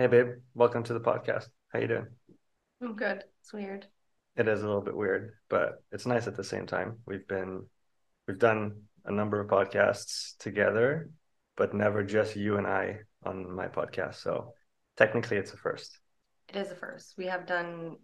[0.00, 0.28] Hey, babe.
[0.54, 1.48] Welcome to the podcast.
[1.74, 2.06] How you doing?
[2.80, 3.22] I'm good.
[3.42, 3.86] It's weird.
[4.34, 7.00] It is a little bit weird, but it's nice at the same time.
[7.06, 7.66] We've been,
[8.26, 11.10] we've done a number of podcasts together,
[11.54, 14.14] but never just you and I on my podcast.
[14.14, 14.54] So
[14.96, 15.98] technically, it's a first.
[16.48, 17.16] It is a first.
[17.18, 17.96] We have done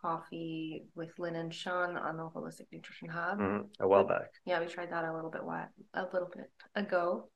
[0.00, 3.38] coffee with Lynne and Sean on the Holistic Nutrition Hub.
[3.38, 4.30] Mhm, A while back.
[4.46, 7.28] Yeah, we tried that a little bit while, a little bit ago.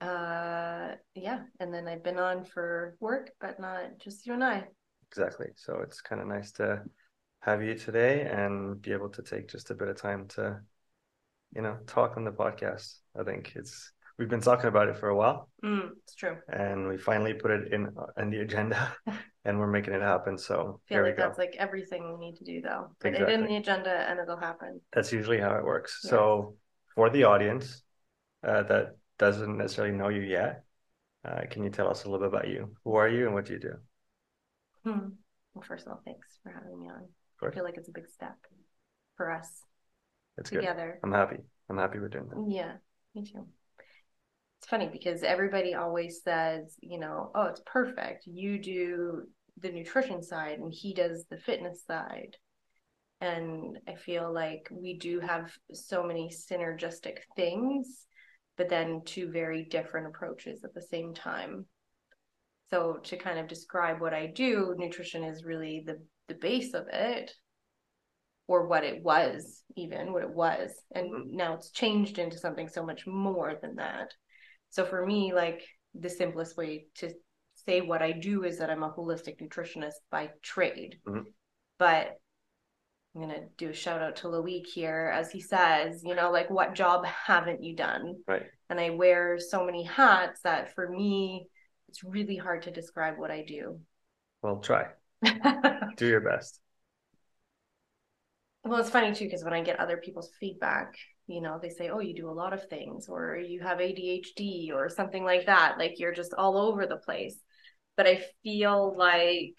[0.00, 4.64] Uh, yeah, and then I've been on for work, but not just you and I.
[5.10, 5.46] Exactly.
[5.56, 6.82] So it's kind of nice to
[7.40, 10.60] have you today and be able to take just a bit of time to,
[11.54, 12.98] you know, talk on the podcast.
[13.18, 16.36] I think it's we've been talking about it for a while, Mm, it's true.
[16.48, 18.92] and we finally put it in in the agenda,
[19.44, 20.36] and we're making it happen.
[20.36, 21.22] So I feel like go.
[21.22, 22.88] that's like everything we need to do though.
[23.00, 24.80] Put it in the agenda and it'll happen.
[24.92, 26.00] That's usually how it works.
[26.04, 26.10] Yes.
[26.10, 26.56] So
[26.94, 27.82] for the audience
[28.46, 30.64] uh, that doesn't necessarily know you yet,
[31.24, 32.74] uh, can you tell us a little bit about you?
[32.84, 33.74] Who are you and what do you do?
[34.84, 35.08] Hmm.
[35.54, 37.06] Well, first of all, thanks for having me on.
[37.42, 38.36] I feel like it's a big step
[39.16, 39.48] for us
[40.38, 40.60] It's good.
[40.60, 40.98] together.
[41.02, 41.38] I'm happy.
[41.68, 42.46] I'm happy we're doing that.
[42.48, 42.72] Yeah,
[43.14, 43.46] me too.
[44.60, 48.26] It's funny because everybody always says, you know, oh, it's perfect.
[48.26, 49.22] You do
[49.60, 52.36] the nutrition side and he does the fitness side.
[53.20, 58.06] And I feel like we do have so many synergistic things,
[58.56, 61.66] but then two very different approaches at the same time.
[62.70, 66.88] So to kind of describe what I do, nutrition is really the the base of
[66.88, 67.32] it
[68.48, 71.30] or what it was even what it was and Mhm.
[71.32, 74.12] now it's changed into something so much more than that
[74.70, 75.62] so for me like
[75.94, 77.12] the simplest way to
[77.54, 81.32] say what i do is that i'm a holistic nutritionist by trade Mhm.
[81.78, 82.16] but
[83.16, 86.30] i'm going to do a shout out to loic here as he says you know
[86.30, 88.42] like what job haven't you done Right.
[88.70, 91.48] and i wear so many hats that for me
[91.88, 93.80] it's really hard to describe what i do
[94.42, 94.88] Well, try.
[95.96, 96.60] Do your best.
[98.64, 100.94] Well, it's funny too because when I get other people's feedback,
[101.26, 104.72] you know, they say, "Oh, you do a lot of things," or "You have ADHD,"
[104.72, 105.78] or something like that.
[105.78, 107.36] Like you're just all over the place.
[107.96, 109.58] But I feel like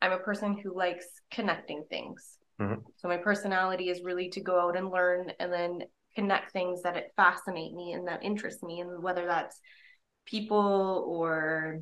[0.00, 2.38] I'm a person who likes connecting things.
[2.60, 2.82] Mhm.
[2.96, 5.82] So my personality is really to go out and learn, and then
[6.14, 9.60] connect things that it fascinate me and that interest me, and whether that's
[10.24, 11.80] people or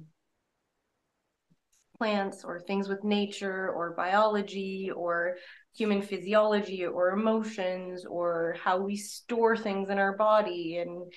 [1.98, 5.36] plants or things with nature or biology or
[5.74, 11.10] human physiology or emotions or how we store things in our body and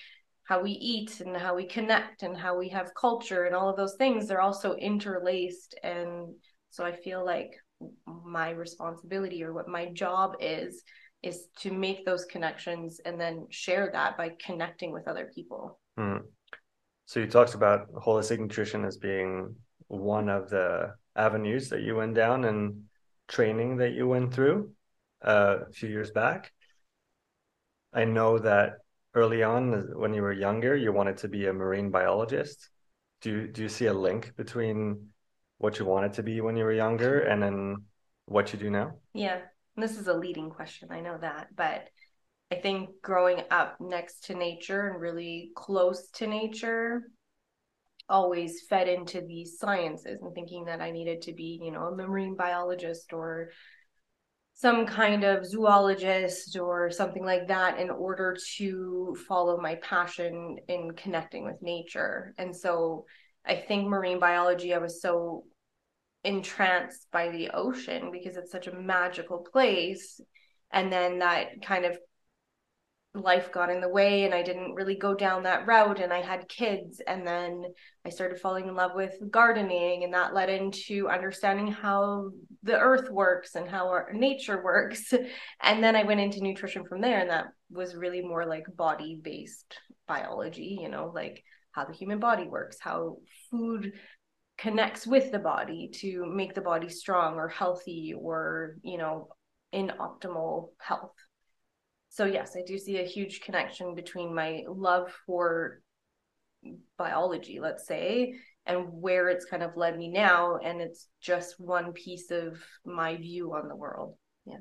[0.43, 3.77] how we eat and how we connect and how we have culture and all of
[3.77, 6.33] those things they're also interlaced and
[6.69, 7.51] so i feel like
[8.05, 10.83] my responsibility or what my job is
[11.21, 16.23] is to make those connections and then share that by connecting with other people Mhm.
[17.05, 19.55] So you talked about holistic nutrition as being
[19.87, 22.83] one of the avenues that you went down and
[23.27, 24.71] training that you went through
[25.25, 26.53] uh, a few years back.
[27.91, 28.77] I know that
[29.15, 32.69] early on, when you were younger, you wanted to be a marine biologist.
[33.21, 35.09] Do you, do you see a link between
[35.59, 37.75] what you wanted to be when you were younger and then
[38.25, 38.93] what you do now?
[39.13, 39.41] Yeah,
[39.77, 40.89] this is a leading question.
[40.91, 41.87] I know that, but
[42.51, 47.03] I think growing up next to nature and really close to nature
[48.07, 51.95] always fed into these sciences and thinking that I needed to be, you know, a
[51.95, 53.51] marine biologist or
[54.55, 60.91] some kind of zoologist or something like that in order to follow my passion in
[60.91, 62.33] connecting with nature.
[62.37, 63.05] And so
[63.45, 65.45] I think marine biology, I was so
[66.23, 70.19] entranced by the ocean because it's such a magical place.
[70.71, 71.97] And then that kind of
[73.15, 76.21] life got in the way and I didn't really go down that route and I
[76.21, 77.63] had kids and then
[78.05, 82.29] I started falling in love with gardening and that led into understanding how
[82.61, 85.11] the earth works and how our nature works
[85.63, 89.19] and then I went into nutrition from there and that was really more like body
[89.21, 89.75] based
[90.07, 93.17] biology you know like how the human body works how
[93.49, 93.93] food
[94.61, 99.29] connects with the body to make the body strong or healthy or you know
[99.71, 101.13] in optimal health.
[102.09, 105.81] So yes i do see a huge connection between my love for
[106.97, 108.33] biology let's say
[108.69, 113.15] and where it's kind of led me now and it's just one piece of my
[113.15, 114.15] view on the world.
[114.45, 114.57] Yeah.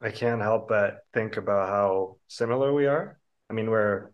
[0.00, 3.18] I can't help but think about how similar we are.
[3.50, 4.12] I mean, we're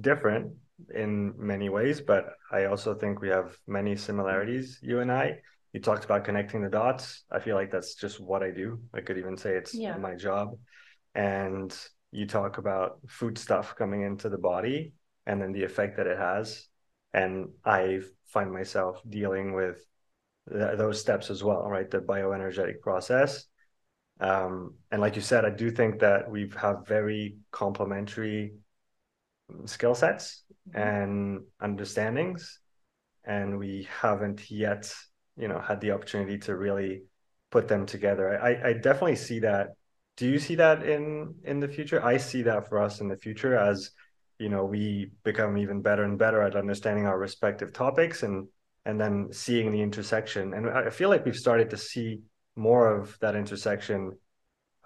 [0.00, 0.52] different
[0.94, 5.38] in many ways, but I also think we have many similarities, you and I.
[5.72, 7.24] You talked about connecting the dots.
[7.30, 8.80] I feel like that's just what I do.
[8.92, 9.96] I could even say it's Yeah.
[9.96, 10.56] my job.
[11.14, 11.76] And
[12.12, 14.92] you talk about food stuff coming into the body.
[15.26, 16.68] and then the effect that it has.
[17.14, 19.82] And I find myself dealing with
[20.52, 21.90] th- those steps as well, right?
[21.90, 23.46] The bioenergetic process.
[24.20, 28.52] Um, and like you said, I do think that we have very complementary
[29.64, 30.43] skill sets.
[30.70, 30.80] Mm-hmm.
[30.80, 32.58] and understandings,
[33.24, 34.94] and we haven't yet,
[35.36, 37.02] you know, had the opportunity to really
[37.50, 38.40] put them together.
[38.40, 39.74] I, I definitely see that.
[40.16, 42.02] Do you see that in in the future?
[42.02, 43.90] I see that for us in the future as
[44.38, 48.48] you know we become even better and better at understanding our respective topics and
[48.84, 52.20] and then seeing the intersection and i feel like we've started to see
[52.56, 54.12] more of that intersection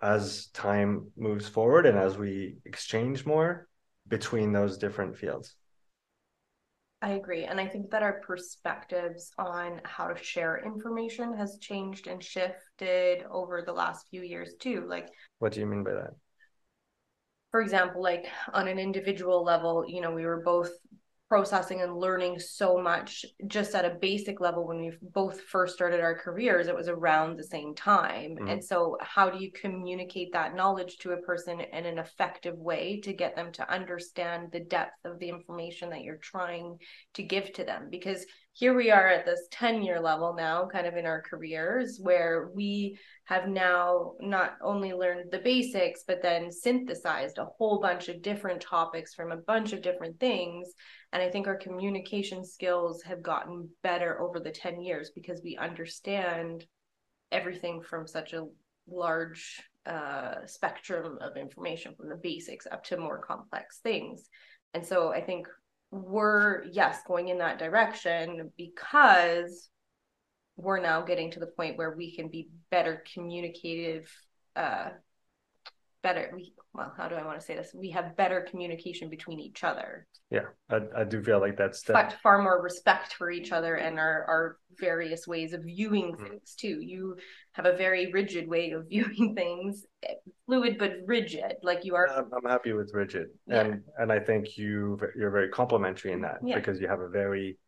[0.03, 3.67] as time moves forward and as we exchange more
[4.07, 5.57] between those different fields
[7.01, 7.45] I agree.
[7.45, 13.23] And I think that our perspectives on how to share information has changed and shifted
[13.31, 14.85] over the last few years too.
[14.89, 15.09] Like,
[15.39, 16.15] what do you mean by that?
[17.51, 20.71] for example, like on an individual level, you know, we were both
[21.29, 26.01] processing and learning so much just at a basic level when we both first started
[26.01, 28.49] our careers it was around the same time mm-hmm.
[28.49, 32.99] and so how do you communicate that knowledge to a person in an effective way
[33.01, 36.79] to get them to understand the depth of the information that you're trying
[37.13, 38.25] to give to them because
[38.59, 42.51] here we are at this 10 year level now kind of in our careers where
[42.53, 48.21] we have now not only learned the basics but then synthesized a whole bunch of
[48.21, 50.73] different topics from a bunch of different things
[51.13, 55.57] and I think our communication skills have gotten better over the 10 years because we
[55.57, 56.67] understand
[57.31, 58.47] everything from such a
[58.89, 64.29] large uh, spectrum of information from the basics up to more complex things.
[64.75, 65.47] And so I think
[65.91, 69.71] we're, yes, going in that direction because
[70.57, 74.11] we're now getting to the point where we can be better communicative
[74.57, 74.91] uh,
[76.09, 79.39] better we well how do i want to say this we have better communication between
[79.39, 81.83] each other yeah i, I do feel like that's
[82.23, 86.25] far more respect for each other and our our various ways of viewing mm-hmm.
[86.25, 87.17] things too you
[87.53, 89.85] have a very rigid way of viewing things
[90.47, 93.61] fluid but rigid like you are i'm, I'm happy with rigid yeah.
[93.61, 96.55] and and i think you you're very complimentary in that yeah.
[96.55, 97.59] because you have a very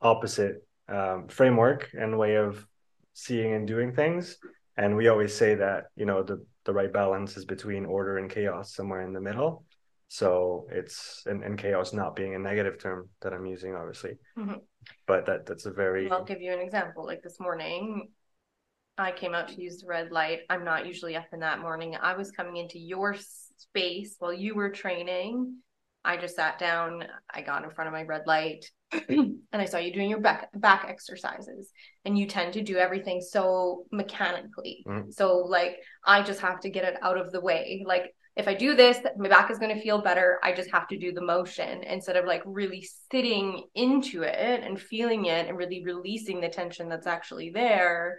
[0.00, 2.66] opposite um, framework and way of
[3.12, 4.38] seeing and doing things
[4.78, 8.30] and we always say that you know the the right balance is between order and
[8.30, 9.64] chaos somewhere in the middle.
[10.10, 14.12] So it's and, and chaos not being a negative term that i'm using obviously.
[14.38, 14.54] Mm-hmm.
[15.06, 17.04] but that that's a very i'll give you an example.
[17.04, 18.08] Like this morning
[18.96, 20.40] i came out to use the red light.
[20.48, 21.96] I'm not usually up in that morning.
[22.00, 23.16] I was coming into your
[23.56, 25.56] space while you were training.
[26.04, 28.64] I just sat down, I got in front of my red light,
[29.08, 31.70] and I saw you doing your back back exercises.
[32.04, 34.84] And you tend to do everything so mechanically.
[34.86, 35.12] Mm.
[35.12, 37.84] So like I just have to get it out of the way.
[37.86, 40.38] Like if I do this, my back is going to feel better.
[40.44, 44.80] I just have to do the motion instead of like really sitting into it and
[44.80, 48.16] feeling it and really releasing the tension that's actually there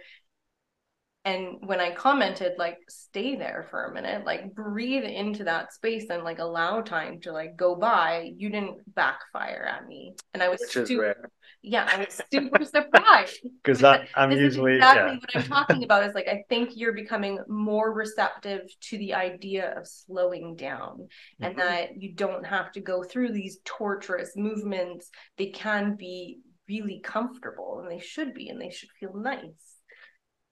[1.24, 6.06] and when i commented like stay there for a minute like breathe into that space
[6.10, 10.14] and like allow time to like go by you didn't backfire at me.
[10.32, 11.30] And i was Which super
[11.62, 13.40] yeah i was super surprised.
[13.62, 15.18] Because that i'm usually exactly yeah.
[15.18, 19.74] what i'm talking about is like i think you're becoming more receptive to the idea
[19.76, 21.44] of slowing down mm-hmm.
[21.44, 25.10] and that you don't have to go through these torturous movements.
[25.36, 26.38] They can be
[26.68, 29.69] really comfortable and they should be and they should feel nice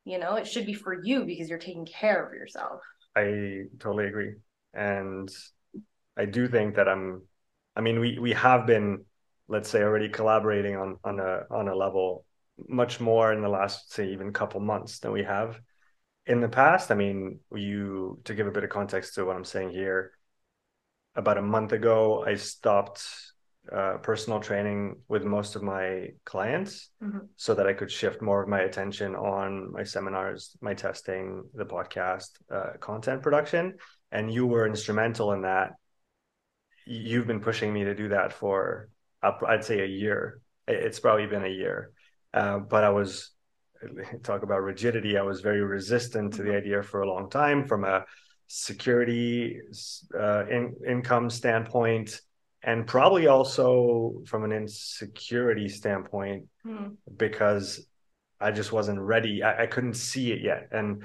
[0.09, 2.81] you know it should be for you because you're taking care of yourself.
[3.15, 4.35] I totally agree.
[4.75, 5.29] And
[6.19, 7.23] i do think that i'm
[7.77, 9.05] i mean we we have been
[9.47, 12.25] let's say already collaborating on on a on a level
[12.69, 15.61] much more in the last say even couple months than we have.
[16.27, 19.45] In the past i mean you to give a bit of context to what i'm
[19.45, 20.13] saying here
[21.15, 23.03] about a month ago i stopped
[23.75, 27.19] uh, personal training with most of my clients mm-hmm.
[27.37, 31.67] so that I could shift more of my attention on my seminars, my testing, the
[31.67, 33.75] podcast, uh, content production.
[34.11, 35.73] And you were instrumental in that.
[36.87, 38.89] You've been pushing me to do that for,
[39.23, 40.41] I'd say, a year.
[40.67, 41.93] It's probably been a year.
[42.33, 43.31] Uh, but I was,
[44.23, 46.59] talk about rigidity, I was very resistant to the mm-hmm.
[46.59, 48.05] idea for a long time from a
[48.47, 49.61] security
[50.19, 52.21] uh, in, income standpoint
[52.69, 56.95] and probably also from an insecurity standpoint mm.
[57.17, 57.87] because
[58.39, 59.43] I just wasn't ready.
[59.43, 61.03] I, I, couldn't see it yet, and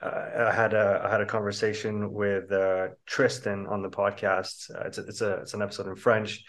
[0.00, 4.70] uh, I had a I had a conversation with uh, Tristan on the podcast.
[4.72, 6.44] Uh, it's a, it's a it's an episode in French.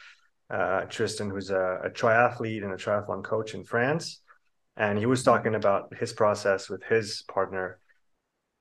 [0.48, 4.22] Uh, Tristan, who's a, a triathlete and a triathlon coach in France,
[4.77, 7.80] and he was talking about his process with his partner,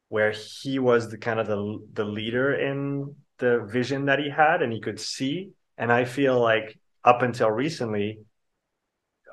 [0.08, 4.62] where he was the kind of the the leader in the vision that he had,
[4.62, 8.20] and he could see And I feel like up until recently,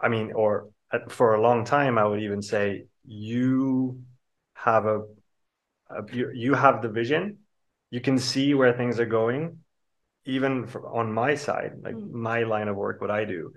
[0.01, 0.69] I mean, or
[1.09, 4.01] for a long time, I would even say you
[4.53, 5.01] have a,
[5.89, 7.39] a you, you have the vision.
[7.91, 9.59] You can see where things are going,
[10.23, 12.11] even on my side, like mm.
[12.11, 13.51] my line of work, what I do.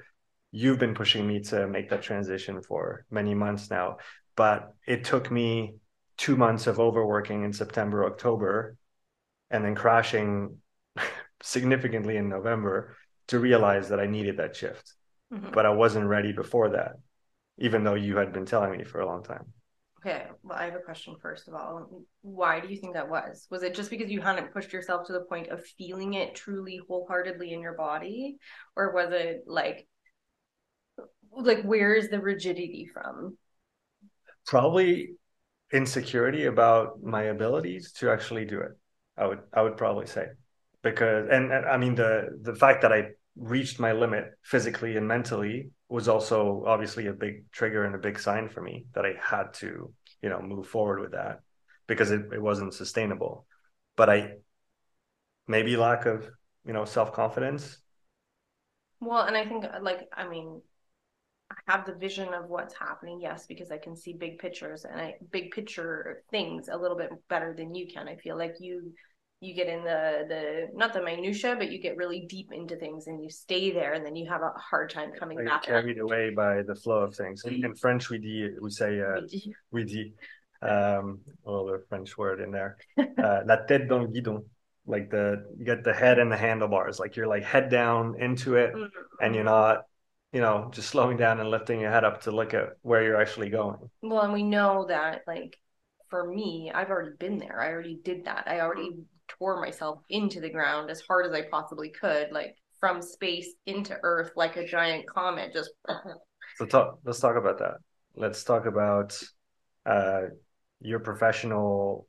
[0.50, 3.98] You've been pushing me to make that transition for many months now,
[4.34, 5.76] but it took me
[6.16, 8.76] two months of overworking in September, October,
[9.48, 10.58] and then crashing
[11.42, 12.96] significantly in November
[13.28, 14.94] to realize that I needed that shift.
[15.32, 15.52] Mm-hmm.
[15.52, 16.94] But I wasn't ready before that,
[17.58, 19.52] even though you had been telling me for a long time.
[20.00, 22.04] Okay, well, I have a question first of all.
[22.22, 23.46] Why do you think that was?
[23.50, 26.80] Was it just because you hadn't pushed yourself to the point of feeling it truly
[26.88, 28.38] wholeheartedly in your body?
[28.76, 29.86] Or was it like,
[31.32, 33.36] like, where is the rigidity from?
[34.46, 35.10] Probably
[35.70, 38.72] insecurity about my abilities to actually do it.
[39.16, 40.26] I would, I would probably say
[40.82, 45.06] because, and, and I mean, the, the fact that I reached my limit physically and
[45.06, 49.14] mentally was also obviously a big trigger and a big sign for me that I
[49.20, 51.40] had to, you know, move forward with that
[51.86, 53.46] because it, it wasn't sustainable.
[53.96, 54.32] But I
[55.48, 56.30] maybe lack of,
[56.64, 57.78] you know, self confidence.
[59.00, 60.60] Well, and I think like I mean,
[61.50, 65.00] I have the vision of what's happening, yes, because I can see big pictures and
[65.00, 68.08] I big picture things a little bit better than you can.
[68.08, 68.92] I feel like you
[69.40, 73.06] you get in the the not the minutia, but you get really deep into things
[73.06, 75.62] and you stay there, and then you have a hard time coming I back.
[75.62, 77.42] Carried away by the flow of things.
[77.44, 79.20] In, in French, we dit, we say uh,
[79.70, 80.12] we dit,
[80.62, 82.76] um, little French word in there.
[82.98, 84.44] Uh, la tête dans le guidon,
[84.86, 88.56] like the you get the head and the handlebars, like you're like head down into
[88.56, 89.24] it, mm-hmm.
[89.24, 89.84] and you're not
[90.32, 93.20] you know, just slowing down and lifting your head up to look at where you're
[93.20, 93.76] actually going.
[94.00, 95.58] Well, and we know that, like,
[96.08, 97.60] for me, I've already been there.
[97.60, 98.44] I already did that.
[98.46, 98.92] I already
[99.40, 103.96] tore myself into the ground as hard as I possibly could, like from space into
[104.02, 105.52] Earth, like a giant comet.
[105.52, 105.70] Just
[106.56, 106.98] so talk.
[107.04, 107.78] Let's talk about that.
[108.14, 109.20] Let's talk about
[109.86, 110.22] uh,
[110.80, 112.06] your professional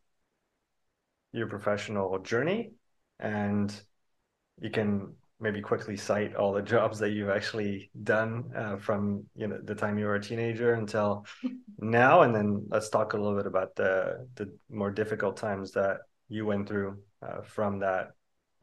[1.33, 2.71] your professional journey,
[3.19, 3.73] and
[4.59, 9.47] you can maybe quickly cite all the jobs that you've actually done uh, from you
[9.47, 11.25] know the time you were a teenager until
[11.79, 15.97] now and then let's talk a little bit about the the more difficult times that
[16.29, 18.12] you went through uh, from that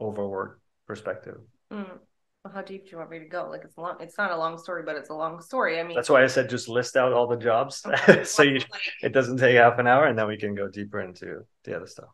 [0.01, 1.37] overwork perspective.
[1.71, 1.99] Mm.
[2.43, 3.49] Well, how deep do you want me to go?
[3.49, 3.97] Like it's long.
[3.99, 5.79] It's not a long story, but it's a long story.
[5.79, 7.83] I mean, that's why I said just list out all the jobs,
[8.23, 8.61] so you,
[9.03, 11.87] it doesn't take half an hour, and then we can go deeper into the other
[11.87, 12.09] stuff.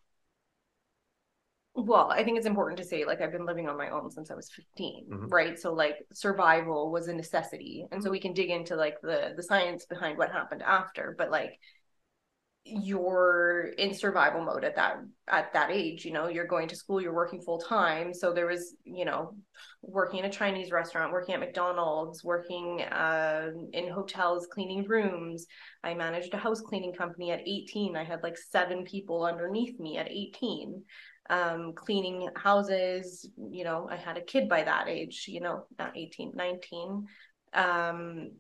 [1.77, 4.31] Well, I think it's important to say, like, I've been living on my own since
[4.31, 5.27] I was 15, mm-hmm.
[5.27, 5.59] right?
[5.59, 9.43] So, like, survival was a necessity, and so we can dig into like the the
[9.43, 11.13] science behind what happened after.
[11.17, 11.59] But like,
[12.67, 16.99] you're in survival mode at that at that age you know you're going to school
[16.99, 19.35] you're working full time so there was you know
[19.83, 25.45] working in a chinese restaurant working at mcdonald's working uh, in hotels cleaning rooms.
[25.83, 29.97] I managed a house cleaning company at 18 i had like seven people underneath me
[29.97, 30.83] at 18
[31.27, 33.29] um, cleaning houses.
[33.37, 37.05] You know i had a kid by that age you know not 18 19
[37.53, 38.31] um,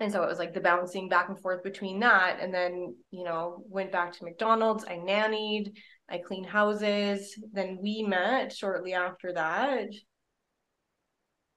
[0.00, 3.24] and so it was like the bouncing back and forth between that and then you
[3.24, 4.84] know went back to mcdonald's.
[4.84, 5.72] I nannied.
[6.08, 7.34] I cleaned houses.
[7.52, 9.88] Then we met shortly after that.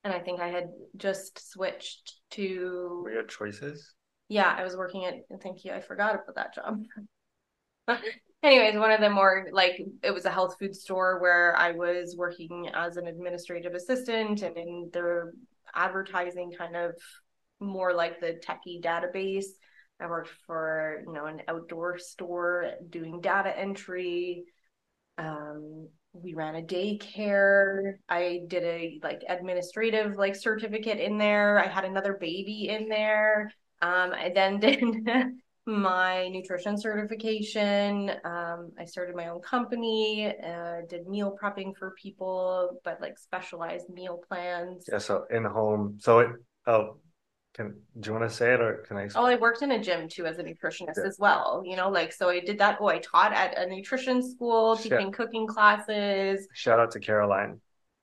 [0.04, 0.66] And i think i had
[0.98, 3.94] just switched to we had choices?
[4.30, 6.84] Yeah i was working at thank you i forgot about that job.
[8.44, 12.16] Anyways one of the more like it was a health food store where i was
[12.18, 15.32] working as an administrative assistant and in the
[15.76, 16.96] advertising kind of
[17.62, 19.46] more like the techie database.
[20.00, 24.46] I worked for, you know, an outdoor store doing data entry.
[25.18, 27.94] Um, we ran a daycare.
[28.10, 31.64] I did a like administrative like certificate in there.
[31.64, 33.52] I had another baby in there.
[33.82, 34.84] Um, I then did
[35.66, 38.12] my nutrition certification.
[38.26, 43.90] Um, I started my own company, uh, did meal prepping for people, but like specialized
[43.90, 44.86] meal plans.
[44.92, 45.98] Yeah, so in home.
[46.02, 46.30] So it
[46.68, 46.98] oh
[47.54, 49.10] can do you want to say it or can I?
[49.16, 51.06] Oh, I worked in a gym too as a nutritionist yeah.
[51.06, 51.62] as well.
[51.66, 52.78] You know, like so I did that.
[52.80, 56.48] Oh, I taught at a nutrition school, teaching cooking classes.
[56.54, 57.60] Shout out to Caroline.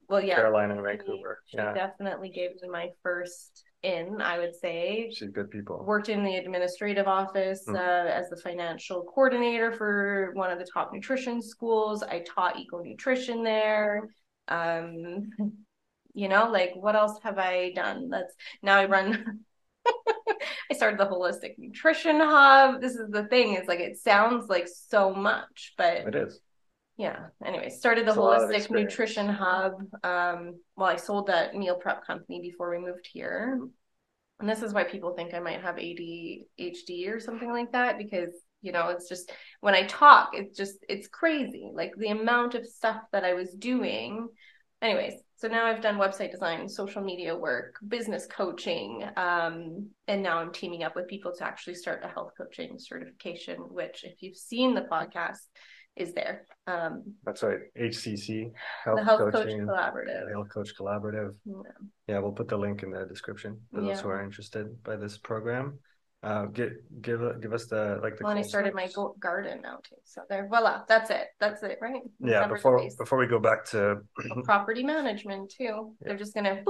[0.09, 1.41] Well, yeah, Caroline in Vancouver.
[1.47, 1.73] She, she yeah.
[1.73, 4.21] definitely gave me my first in.
[4.21, 5.83] I would say she's good people.
[5.85, 7.75] Worked in the administrative office mm.
[7.75, 12.03] uh, as the financial coordinator for one of the top nutrition schools.
[12.03, 14.09] I taught eco nutrition there.
[14.49, 15.31] Um,
[16.19, 18.09] you know like what else have i done?
[18.09, 19.45] That's now i run
[20.71, 22.81] i started the holistic nutrition hub.
[22.81, 26.41] This is the thing it's like it sounds like so much but it is.
[26.97, 31.29] Yeah anyway started the It's a lot of holistic nutrition hub um well i sold
[31.29, 33.61] that meal prep company before we moved here.
[34.41, 38.35] And this is why people think i might have adhd or something like that because
[38.61, 42.67] you know it's just when i talk it's just it's crazy like the amount of
[42.67, 44.27] stuff that i was doing.
[44.83, 50.39] Anyways so now i've done website design social media work business coaching um, and now
[50.39, 54.37] i'm teaming up with people to actually start a health coaching certification which if you've
[54.37, 55.47] seen the podcast
[55.97, 57.59] is there um, That's right.
[57.81, 58.53] HCC,
[58.85, 61.35] the health coach collaborative Health Coach Collaborative.
[61.47, 61.55] Yeah.
[62.07, 65.17] Yeah, we'll put the link in the description for those who are interested by this
[65.17, 65.79] program.
[66.21, 68.25] Uh, give give give us the like the.
[68.25, 71.63] well, and i started my go- garden now too so there voila that's it that's
[71.63, 73.99] it right Yeah, the before before we go back to
[74.45, 76.65] property management too they're just gonna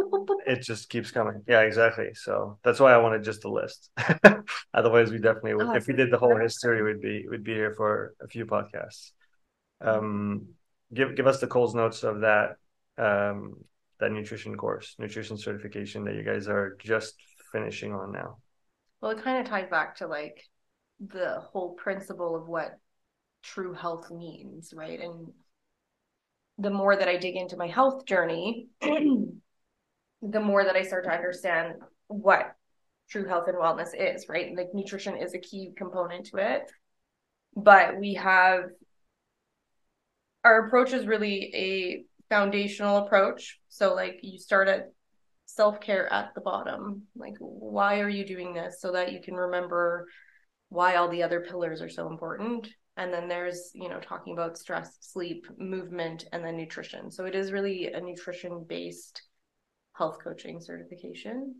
[0.46, 1.42] it just keeps coming.
[1.46, 2.10] Yeah, exactly.
[2.14, 3.90] So that's why I wanted just a list.
[4.74, 5.66] Otherwise, we definitely would.
[5.66, 6.44] Oh, if we did the whole perfect.
[6.44, 9.10] history, we'd be we'd be here for a few podcasts.
[9.80, 10.48] Um,
[10.92, 12.56] give give us the Coles notes of that
[12.96, 13.54] um
[14.00, 17.14] that nutrition course, nutrition certification that you guys are just
[17.52, 18.38] finishing on now.
[19.00, 20.42] Well, it kind of ties back to like
[21.00, 22.78] the whole principle of what
[23.42, 25.00] true health means, right?
[25.00, 25.28] And
[26.58, 31.12] the more that I dig into my health journey, the more that I start to
[31.12, 31.74] understand
[32.08, 32.54] what
[33.08, 34.54] true health and wellness is, right?
[34.56, 36.70] Like nutrition is a key component to it.
[37.54, 38.64] But we have
[40.44, 43.58] our approach is really a foundational approach.
[43.68, 44.92] So, like, you start at
[45.48, 47.02] self care at the bottom.
[47.16, 48.80] Like, why are you doing this?
[48.80, 50.06] So that you can remember
[50.68, 52.68] why all the other pillars are so important.
[52.96, 57.10] And then there's, you know, talking about stress, sleep, movement, and then nutrition.
[57.10, 59.22] So, it is really a nutrition based
[59.94, 61.54] health coaching certification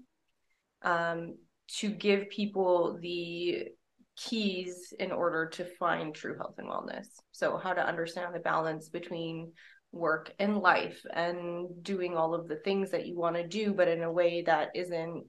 [0.82, 1.36] um,
[1.78, 3.68] to give people the
[4.16, 7.06] keys in order to find true health and wellness.
[7.32, 9.52] So, how to understand the balance between
[9.92, 13.88] work and life and doing all of the things that you want to do, but
[13.88, 15.24] in a way that isn't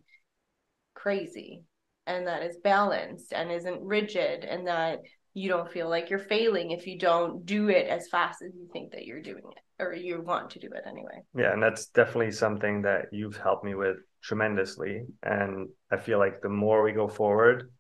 [0.94, 1.64] crazy
[2.06, 5.00] and that is balanced and isn't rigid and that
[5.34, 8.68] you don't feel like you're failing if you don't do it as fast as you
[8.74, 11.22] think that you're doing it or you want to do it anyway.
[11.36, 15.06] Yeah, and that's definitely something that you've helped me with tremendously.
[15.24, 17.72] And I feel like the more we go forward,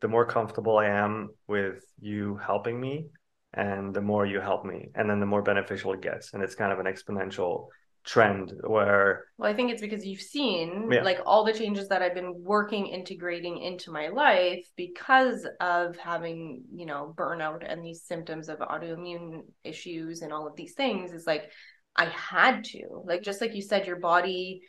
[0.00, 3.06] the more comfortable I am with you helping me,
[3.54, 6.34] and the more you help me, and then the more beneficial it gets.
[6.34, 7.68] And it's kind of an exponential
[8.04, 11.02] trend where Well, I think it's because you've seen Yeah.
[11.02, 16.64] like all the changes that I've been working integrating into my life because of having,
[16.74, 21.26] you know, burnout and these symptoms of autoimmune issues and all of these things is
[21.26, 21.50] like
[21.96, 23.02] I had to.
[23.04, 24.60] Like just like you said your body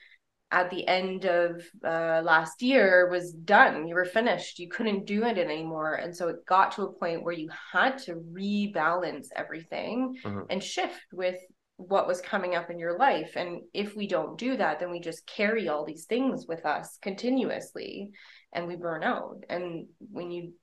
[0.52, 3.88] at the end of uh, last year was done.
[3.88, 4.60] You were finished.
[4.60, 5.96] You couldn't do it anymore.
[5.96, 10.46] And so it got to a point where you had to rebalance everything Mhm.
[10.50, 11.40] and shift with
[11.78, 13.34] what was coming up in your life.
[13.36, 16.98] And if we don't do that, then we just carry all these things with us
[17.02, 18.12] continuously
[18.54, 19.44] and we burn out.
[19.50, 20.54] And when you,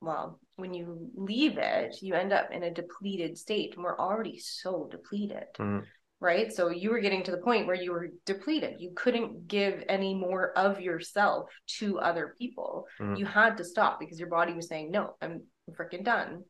[0.00, 3.74] well, when you leave it, you end up in a depleted state.
[3.74, 5.84] And we're already so depleted Mhm.
[6.20, 6.52] Right?
[6.52, 8.76] So you were getting to the point where you were depleted.
[8.78, 12.86] You couldn't give any more of yourself to other people.
[13.00, 13.18] Mhm.
[13.18, 16.44] You had to stop because your body was saying, "No, I'm freaking done."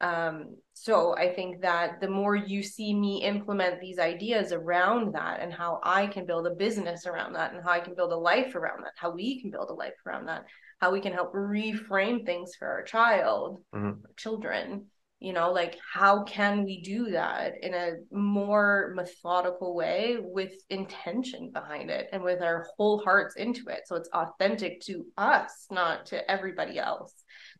[0.00, 5.40] Um, so I think that the more you see me implement these ideas around that
[5.40, 8.16] and how I can build a business around that and how I can build a
[8.16, 10.44] life around that, how we can build a life around that,
[10.80, 14.04] how we can help reframe things for our child, Mhm.
[14.04, 14.88] our children,
[15.20, 21.50] you know, like how can we do that in a more methodical way with intention
[21.52, 23.80] behind it and with our whole hearts into it.
[23.86, 27.12] So it's authentic to us, not to everybody else.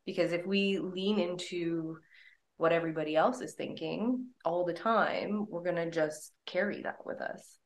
[0.06, 1.98] Because if we lean into
[2.58, 7.20] what everybody else is thinking all the time, we're going to just carry that with
[7.20, 7.58] us.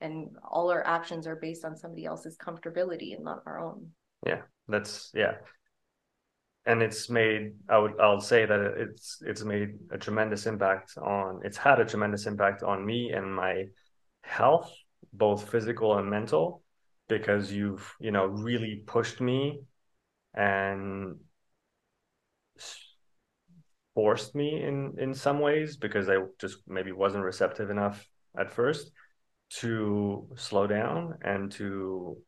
[0.00, 3.90] And all our actions are based on somebody else's comfortability and not our own.
[4.26, 4.42] Yeah.
[4.68, 5.34] That's yeah.
[6.66, 11.40] And it's made I would I'll say that it's it's made a tremendous impact on
[11.44, 13.66] it's had a tremendous impact on me and my
[14.22, 14.72] health,
[15.12, 16.62] both physical and mental,
[17.08, 19.60] because you've, you know, really pushed me
[20.34, 21.16] and
[23.94, 28.06] forced me in in some ways because I just maybe wasn't receptive enough
[28.38, 28.90] at first
[29.48, 32.18] to slow down and to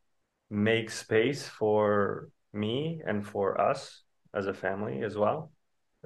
[0.49, 4.01] make space for me and for us
[4.33, 5.51] as a family as well.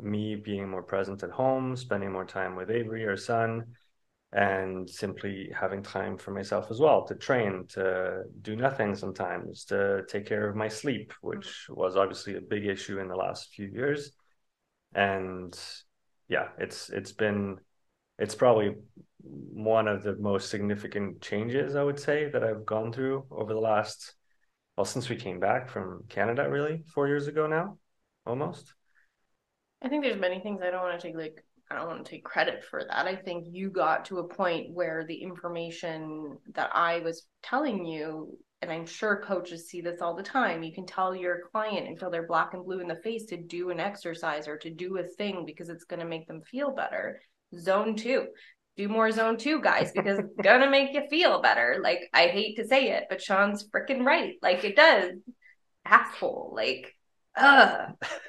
[0.02, 3.76] Me being more present at home, spending more time with Avery, our son,
[4.32, 10.04] and simply having time for myself as well to train, to do nothing sometimes, to
[10.08, 13.68] take care of my sleep, which was obviously a big issue in the last few
[13.68, 14.12] years.
[14.96, 15.58] And
[16.28, 17.58] yeah, it's it's been
[18.18, 18.76] it's probably
[19.22, 23.60] one of the most significant changes I would say that I've gone through over the
[23.60, 24.16] last
[24.76, 27.78] well since we came back from Canada really 4 years ago now
[28.26, 28.74] almost
[29.82, 32.10] I think there's many things I don't want to take like I don't want to
[32.10, 33.08] take credit for that.
[33.08, 38.38] I think you got to a point where the information that I was telling you,
[38.62, 42.12] and I'm sure coaches see this all the time, you can tell your client until
[42.12, 45.04] they're black and blue in the face to do an exercise or to do a
[45.04, 47.20] thing because it's going to make them feel better.
[47.58, 48.28] Zone two,
[48.78, 51.80] do more zone two, guys, because it's going to make you feel better.
[51.82, 54.34] Like, I hate to say it, but Sean's freaking right.
[54.42, 55.12] Like, it does.
[55.86, 56.54] Asshole.
[56.56, 56.94] Like,
[57.36, 57.88] uh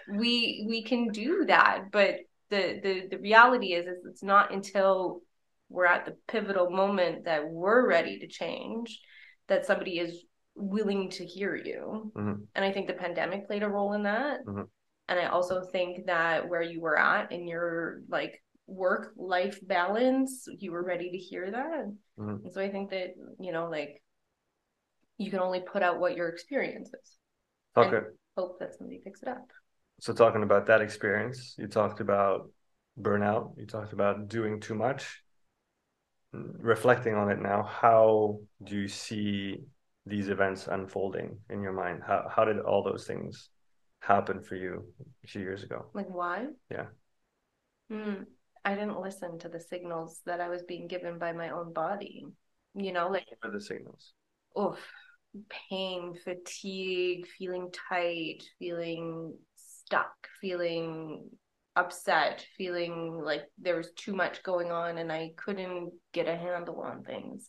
[0.09, 2.17] we we can do that but
[2.51, 5.21] the the the reality is, is it's not until
[5.69, 9.01] we're at the pivotal moment that we're ready to change
[9.49, 12.35] that somebody is willing to hear you mm-hmm.
[12.55, 14.63] and i think the pandemic played a role in that mm-hmm.
[15.09, 20.47] and i also think that where you were at in your like work life balance
[20.59, 21.87] you were ready to hear that
[22.19, 22.45] mm-hmm.
[22.45, 23.09] and so i think that
[23.41, 24.01] you know like
[25.19, 27.17] you can only put out what your experience is
[27.77, 29.51] okay hope that somebody picks it up.
[30.01, 32.51] So talking about that experience you talked about
[33.01, 35.23] burnout you talked about doing too much.
[36.33, 39.61] Reflecting on it now how do you see
[40.07, 42.03] these events unfolding in your mind?
[42.07, 43.51] How, how did all those things
[44.01, 44.85] happen for you
[45.25, 45.87] a few years ago?
[45.95, 46.47] Like why?
[46.71, 46.87] Yeah.
[47.91, 48.25] Mm,
[48.65, 52.25] i didn't listen to the signals that i was being given by my own body
[52.75, 54.15] you know like what the signals?
[54.57, 54.77] Oh
[55.71, 61.29] pain fatigue feeling tight feeling stuck, feeling
[61.77, 66.81] upset, feeling like there was too much going on and I couldn't get a handle
[66.81, 67.49] on things.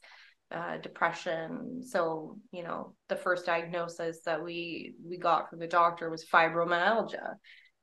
[0.52, 1.82] Uh, depression.
[1.84, 7.34] So, you know, the first diagnosis that we we got from the doctor was fibromyalgia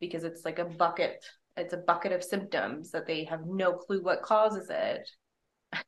[0.01, 1.25] because it's like a bucket.
[1.57, 5.11] It's a bucket of symptoms that they have no clue what causes it.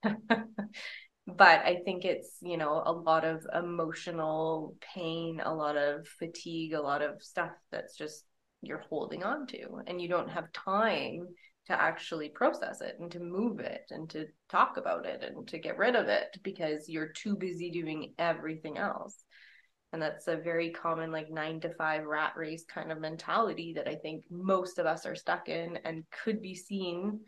[1.27, 6.75] but I think it's, you know, a lot of emotional pain, a lot of fatigue,
[6.75, 8.25] a lot of stuff that's just
[8.61, 11.27] you're holding on to and you don't have time
[11.67, 15.59] to actually process it and to move it and to talk about it and to
[15.59, 19.25] get rid of it because you're too busy doing everything else.
[19.93, 23.87] And that's a very common like 9 to 5 rat race kind of mentality that
[23.87, 27.21] i think most of us are stuck in and could be seen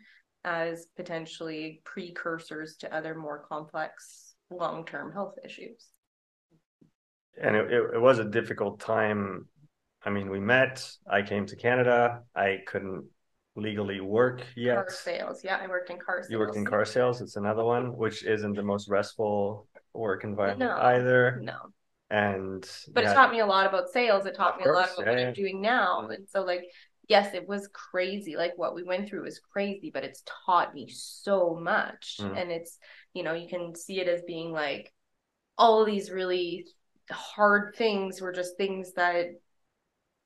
[0.47, 5.87] as potentially precursors to other more complex long-term health issues
[7.41, 9.45] and it, it, was a difficult time
[10.07, 10.89] I mean, we met.
[11.09, 12.23] I came to Canada.
[12.33, 13.05] I couldn't
[13.57, 14.75] legally work yet.
[14.75, 15.43] Car sales.
[15.43, 16.31] Yeah, I worked in car sales.
[16.31, 17.19] You worked in car sales.
[17.19, 21.41] It's another one, which isn't the most restful work environment no, either.
[21.43, 21.57] No.
[22.09, 24.25] And but it taught me a lot about sales.
[24.25, 25.27] It taught me course, a lot about yeah, what yeah.
[25.27, 26.07] I'm doing now.
[26.07, 26.63] And so like
[27.07, 28.35] yes, it was crazy.
[28.35, 32.17] Like what we went through was crazy, but it's taught me so much.
[32.19, 32.41] Mm.
[32.41, 32.77] And it's,
[33.13, 34.93] you know, you can see it as being like
[35.57, 36.67] all these really
[37.09, 39.27] hard things were just things that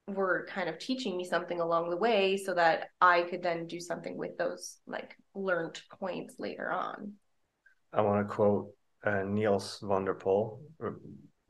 [0.08, 3.80] were kind of teaching me something along the way so that I could then do
[3.80, 7.13] something with those like learned points later on.
[7.94, 8.74] I want to quote
[9.06, 10.62] uh, Niels van der Pol,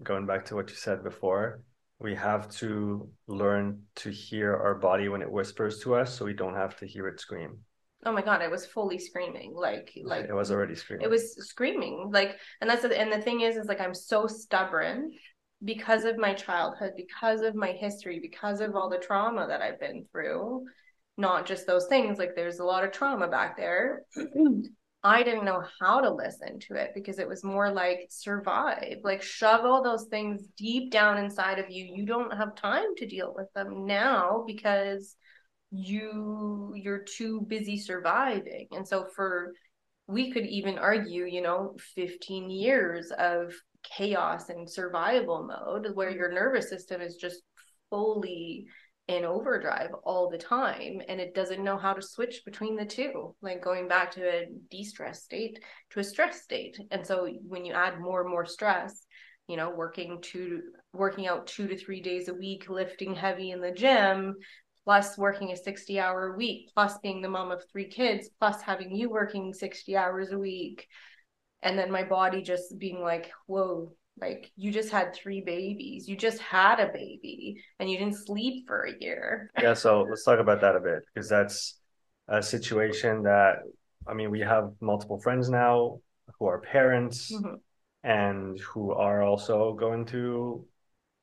[0.04, 1.62] going back to what you said before.
[2.02, 6.34] We have to learn to hear our body when it whispers to us so we
[6.34, 7.60] don't have to hear it scream.
[8.04, 9.54] Oh my god, I was fully screaming.
[9.56, 11.06] Like like it was already screaming.
[11.06, 12.10] It was screaming.
[12.12, 15.12] Like and that's the, and the thing is is like I'm so stubborn
[15.64, 19.80] because of my childhood, because of my history, because of all the trauma that I've
[19.80, 20.66] been through,
[21.18, 24.02] not just those things, like there's a lot of trauma back there.
[25.04, 29.24] I didn't know how to listen to it because it was more like survive, like
[29.24, 31.86] shove all those things deep down inside of you.
[31.86, 35.16] You don't have time to deal with them now because
[35.72, 38.68] you you're too busy surviving.
[38.72, 39.54] And so for
[40.08, 46.20] we could even argue, you know, 15 years of chaos and survival mode where mm-hmm.
[46.20, 47.42] your nervous system is just
[47.90, 48.68] fully
[49.08, 53.36] in overdrive all the time and it doesn't know how to switch between the two
[53.42, 55.60] like going back to a de-stress state
[55.90, 56.80] to a stress state.
[56.92, 59.06] And so when you add more and more stress
[59.48, 60.62] you know working two
[60.94, 64.36] working out two to three days a week lifting heavy in the gym
[64.86, 68.96] plus working a 60 hour week plus being the mom of three kids plus having
[68.96, 70.88] you working 60 hours a week
[71.62, 76.16] and then my body just being like whoa like you just had three babies you
[76.16, 80.40] just had a baby and you didn't sleep for a year yeah so let's talk
[80.40, 81.80] about that a bit because that's
[82.28, 83.58] a situation that
[84.08, 86.00] i mean we have multiple friends now
[86.40, 87.56] who are parents mm-hmm.
[88.04, 90.66] and who are also going through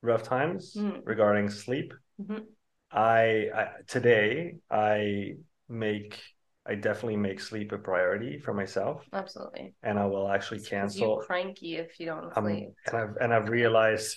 [0.03, 0.99] rough times mm-hmm.
[1.05, 2.43] regarding sleep mm-hmm.
[2.91, 5.35] I, I today i
[5.69, 6.21] make
[6.69, 9.07] I definitely make sleep a priority for myself.
[9.13, 9.75] Absolutely.
[9.83, 11.21] And I will actually cancel.
[11.21, 12.69] You cranky if you don't um, sleep.
[12.87, 14.17] and I've and I've realized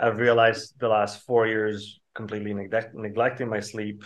[0.00, 4.04] I've realized the last four years completely neglect, neglecting my sleep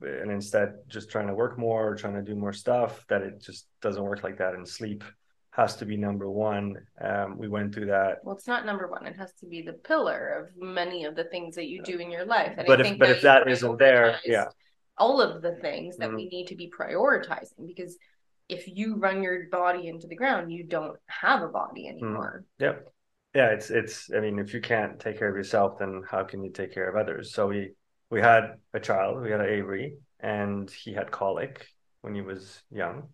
[0.00, 3.40] and instead just trying to work more, or trying to do more stuff, that it
[3.40, 4.54] just doesn't work like that.
[4.54, 5.02] And sleep
[5.50, 6.76] has to be number one.
[7.00, 8.18] Um, we went through that.
[8.22, 9.06] Well, it's not number one.
[9.06, 12.10] It has to be the pillar of many of the things that you do in
[12.10, 12.54] your life.
[12.56, 14.46] And but I if but if that isn't there, yeah,
[14.98, 16.16] all of the things that mm-hmm.
[16.16, 17.96] we need to be prioritizing because
[18.48, 22.04] if you run your body into the ground, you don't have a body mm-hmm.
[22.04, 22.44] anymore.
[22.60, 22.64] Mm-hmm.
[22.64, 22.92] Yep.
[23.34, 24.10] Yeah, it's it's.
[24.14, 26.88] I mean, if you can't take care of yourself, then how can you take care
[26.88, 27.34] of others?
[27.34, 27.72] So we
[28.10, 31.66] we had a child, we had Avery, and he had colic
[32.00, 33.08] when he was young.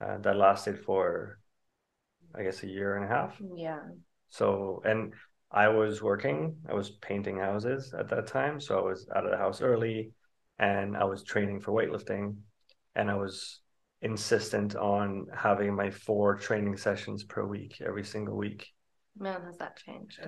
[0.00, 1.38] Uh, that lasted for,
[2.34, 3.40] I guess, a year and a half.
[3.54, 3.80] Yeah.
[4.30, 5.12] So, and
[5.50, 8.58] I was working, I was painting houses at that time.
[8.58, 10.12] So I was out of the house early
[10.58, 12.36] and I was training for weightlifting.
[12.94, 13.60] And I was
[14.02, 18.68] insistent on having my four training sessions per week, every single week.
[19.18, 20.20] Man, has that changed?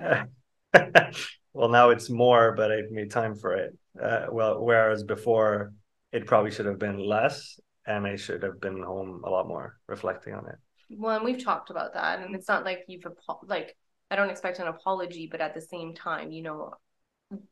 [1.53, 3.77] well, now it's more, but I've made time for it.
[4.01, 5.73] Uh, well, whereas before
[6.11, 9.77] it probably should have been less, and I should have been home a lot more,
[9.87, 10.55] reflecting on it.
[10.97, 13.03] Well, and we've talked about that, and it's not like you've
[13.47, 13.75] like
[14.11, 16.71] I don't expect an apology, but at the same time, you know,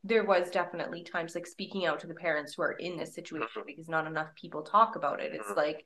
[0.04, 3.48] there was definitely times like speaking out to the parents who are in this situation
[3.48, 3.66] mm-hmm.
[3.66, 5.34] because not enough people talk about it.
[5.34, 5.58] It's mm-hmm.
[5.58, 5.86] like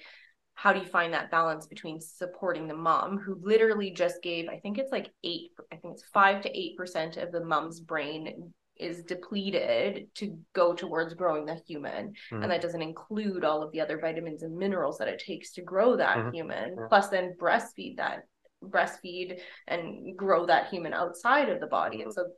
[0.57, 4.57] how do you find that balance between supporting the mom who literally just gave i
[4.59, 8.51] think it's like eight i think it's five to eight percent of the mom's brain
[8.75, 12.41] is depleted to go towards growing the human mm-hmm.
[12.41, 15.61] and that doesn't include all of the other vitamins and minerals that it takes to
[15.61, 16.31] grow that mm-hmm.
[16.31, 16.87] human yeah.
[16.89, 18.23] plus then breastfeed that
[18.63, 22.21] breastfeed and grow that human outside of the body and mm-hmm.
[22.21, 22.31] so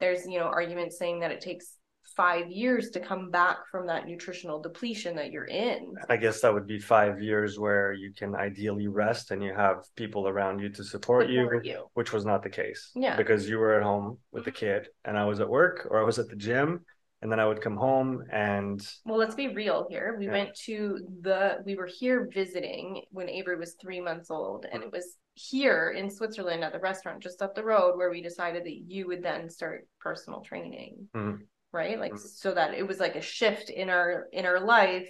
[0.00, 1.74] there's you know arguments saying that it takes
[2.16, 5.94] five years to come back from that nutritional depletion that you're in.
[6.08, 9.84] I guess that would be five years where you can ideally rest and you have
[9.94, 12.90] people around you to support, support you, you, which was not the case.
[12.96, 13.16] Yeah.
[13.16, 14.58] Because you were at home with the mm-hmm.
[14.58, 16.84] kid and I was at work or I was at the gym
[17.20, 20.32] and then I would come home and well let's be real here we yeah.
[20.32, 24.92] went to the we were here visiting when Avery was three months old and it
[24.92, 28.82] was here in Switzerland at the restaurant just up the road where we decided that
[28.86, 32.26] you would then start personal training mm-hmm right like mm-hmm.
[32.26, 35.08] so that it was like a shift in our in our life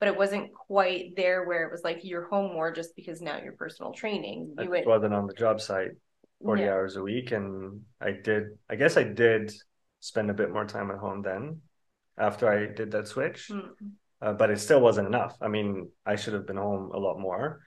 [0.00, 3.38] but it wasn't quite there where it was like you're home more just because now
[3.42, 5.90] you're personal training you I wasn't on the job site
[6.42, 6.68] 40 yeah.
[6.70, 9.52] hours a week and i did i guess i did
[10.00, 11.60] spend a bit more time at home then
[12.18, 13.86] after i did that switch mm-hmm.
[14.22, 17.18] uh, but it still wasn't enough i mean i should have been home a lot
[17.18, 17.60] more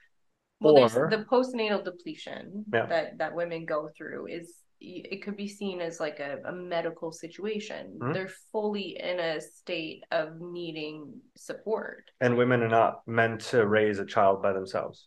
[0.60, 2.86] well or, the postnatal depletion yeah.
[2.86, 7.12] that that women go through is it could be seen as like a, a medical
[7.12, 7.98] situation.
[7.98, 8.12] Mm-hmm.
[8.12, 12.10] They're fully in a state of needing support.
[12.20, 15.06] And women are not meant to raise a child by themselves,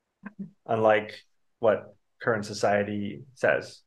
[0.66, 1.14] unlike
[1.58, 3.82] what current society says.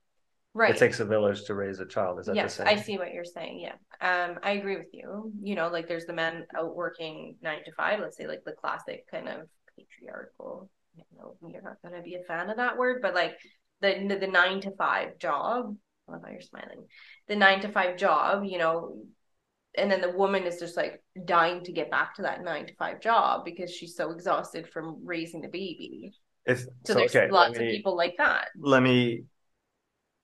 [0.53, 0.75] Right.
[0.75, 2.19] It takes a village to raise a child.
[2.19, 2.77] Is that yes, the same?
[2.77, 3.59] I see what you're saying.
[3.61, 3.75] Yeah.
[4.01, 5.31] Um, I agree with you.
[5.41, 8.51] You know, like there's the men out working nine to five, let's say like the
[8.51, 13.01] classic kind of patriarchal, you know, you're not gonna be a fan of that word,
[13.01, 13.37] but like
[13.79, 15.75] the the nine to five job.
[16.09, 16.85] I love how you're smiling.
[17.29, 18.97] The nine to five job, you know,
[19.77, 22.75] and then the woman is just like dying to get back to that nine to
[22.75, 26.11] five job because she's so exhausted from raising the baby.
[26.45, 28.49] It's, so, so there's okay, lots me, of people like that.
[28.59, 29.23] Let me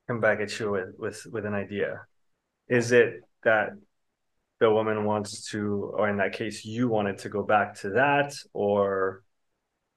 [0.08, 2.02] come back at you with, with with an idea.
[2.68, 3.70] Is it that
[4.60, 8.34] the woman wants to, or in that case, you wanted to go back to that,
[8.54, 9.24] or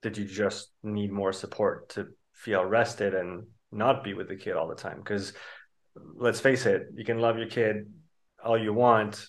[0.02, 4.56] did you just need more support to feel rested and not be with the kid
[4.56, 5.32] all the time because
[6.14, 7.86] let's face it you can love your kid
[8.44, 9.26] all you want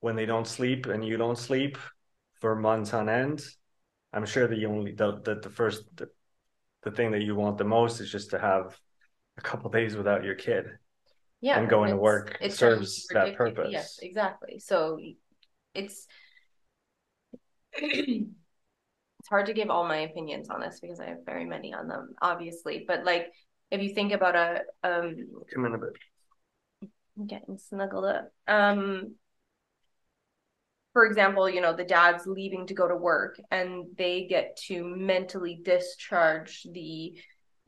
[0.00, 1.76] when they don't sleep and you don't sleep
[2.40, 3.44] for months on end
[4.12, 6.08] i'm sure that you only the, the, the first the,
[6.84, 8.78] the thing that you want the most is just to have
[9.36, 10.66] a couple days without your kid
[11.40, 14.98] yeah and going to work it serves that purpose yes exactly so
[15.74, 16.06] it's
[19.24, 21.88] it's hard to give all my opinions on this because I have very many on
[21.88, 22.84] them, obviously.
[22.86, 23.32] But like,
[23.70, 25.16] if you think about a um,
[25.52, 25.88] come in a bit,
[27.16, 28.30] I'm getting snuggled up.
[28.46, 29.14] Um,
[30.92, 34.84] for example, you know, the dad's leaving to go to work, and they get to
[34.84, 37.14] mentally discharge the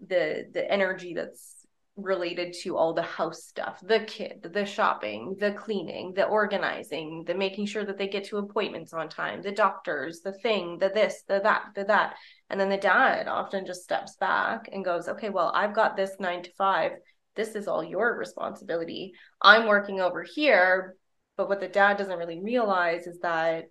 [0.06, 1.55] the the energy that's
[1.96, 7.34] related to all the house stuff the kid the shopping the cleaning the organizing the
[7.34, 11.22] making sure that they get to appointments on time the doctors the thing the this
[11.26, 12.14] the that the that.
[12.48, 16.12] And then the dad often just steps back and goes okay well i've got this
[16.20, 16.92] 9 to 5
[17.36, 19.12] this is all your responsibility.
[19.40, 20.96] I'm working over here.
[21.36, 23.66] But what the dad doesn't really realize is that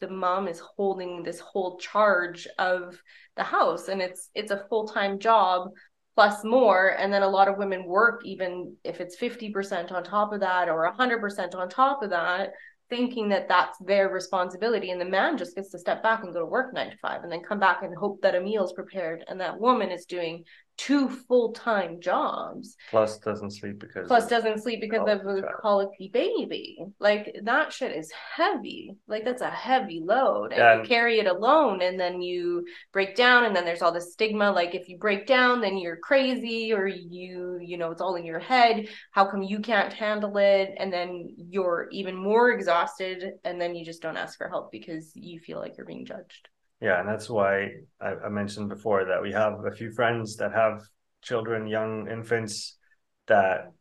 [0.00, 3.00] the mom is holding this whole charge of
[3.36, 3.88] the house.
[3.88, 5.68] And it's it's a full-time job
[6.18, 10.32] plus more and then a lot of women work even if it's 50% on top
[10.32, 12.50] of that or 100% on top of that
[12.90, 16.40] thinking that that's their responsibility and the man just gets to step back and go
[16.40, 19.24] to work 9 to 5 and then come back and hope that a meal's prepared
[19.28, 20.42] and that woman is doing
[20.78, 22.76] two full-time jobs.
[22.88, 26.78] Plus doesn't sleep because plus doesn't sleep because of a colicky baby.
[27.00, 28.94] Like that shit is heavy.
[29.08, 30.52] Like that's a heavy load.
[30.52, 33.92] And Yeah, you carry it alone and then you break down and then there's all
[33.92, 34.52] this stigma.
[34.52, 38.24] Like if you break down then you're crazy or you you know it's all in
[38.24, 38.88] your head.
[39.10, 40.74] How come you can't handle it?
[40.78, 45.10] And then you're even more exhausted and then you just don't ask for help because
[45.14, 46.48] you feel like you're being judged
[46.80, 50.52] Yeah, and that's why I, I mentioned before that we have a few friends that
[50.52, 50.82] have
[51.22, 52.76] children, young infants
[53.26, 53.72] that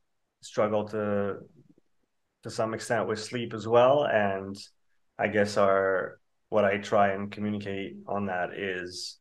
[0.42, 1.38] struggle to
[2.44, 4.04] to some extent with sleep as well.
[4.06, 4.56] And
[5.18, 9.20] I guess our what I try and communicate on that is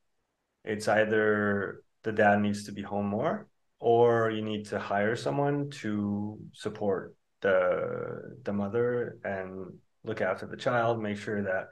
[0.65, 3.49] it's either the dad needs to be home more
[3.81, 10.57] or you need to hire someone to support the the mother and look after the
[10.57, 11.69] child, make sure that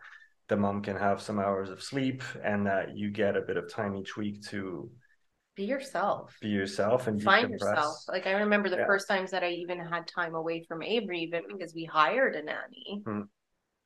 [0.55, 3.69] the mom can have some hours of sleep and that you get a bit of
[3.69, 4.89] time each week to
[5.57, 7.51] be yourself be yourself and find decompress.
[7.53, 8.87] yourself like i remember the Yeah.
[8.87, 12.43] first times that i even had time away from avery even because we hired a
[12.43, 13.23] nanny Hmm.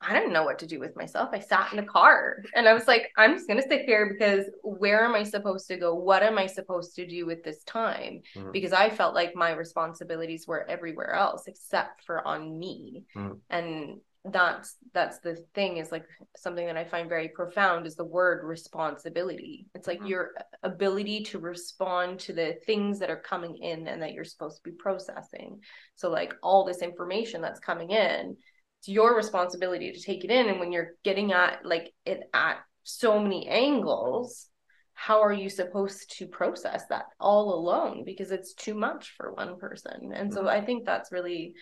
[0.01, 2.73] i didn't know what to do with myself i sat in the car and i
[2.73, 5.93] was like i'm just going to sit here because where am i supposed to go
[5.93, 8.51] what am i supposed to do with this time Hmm.
[8.51, 13.33] because i felt like my responsibilities were everywhere else except for on me Hmm.
[13.49, 16.05] and that's that's the thing is like
[16.35, 19.65] something that i find very profound is the word responsibility.
[19.73, 20.09] It's like Mhm.
[20.09, 24.57] your ability to respond to the things that are coming in and that you're supposed
[24.57, 25.63] to be processing.
[25.95, 28.37] So like all this information that's coming in
[28.79, 30.47] it's your responsibility to take it in.
[30.47, 34.47] And when you're getting at like it at so many angles
[34.93, 38.03] how are you supposed to process that all alone?
[38.03, 40.11] Because it's too much for one person.
[40.13, 40.47] And so Mhm.
[40.49, 41.53] i think that's really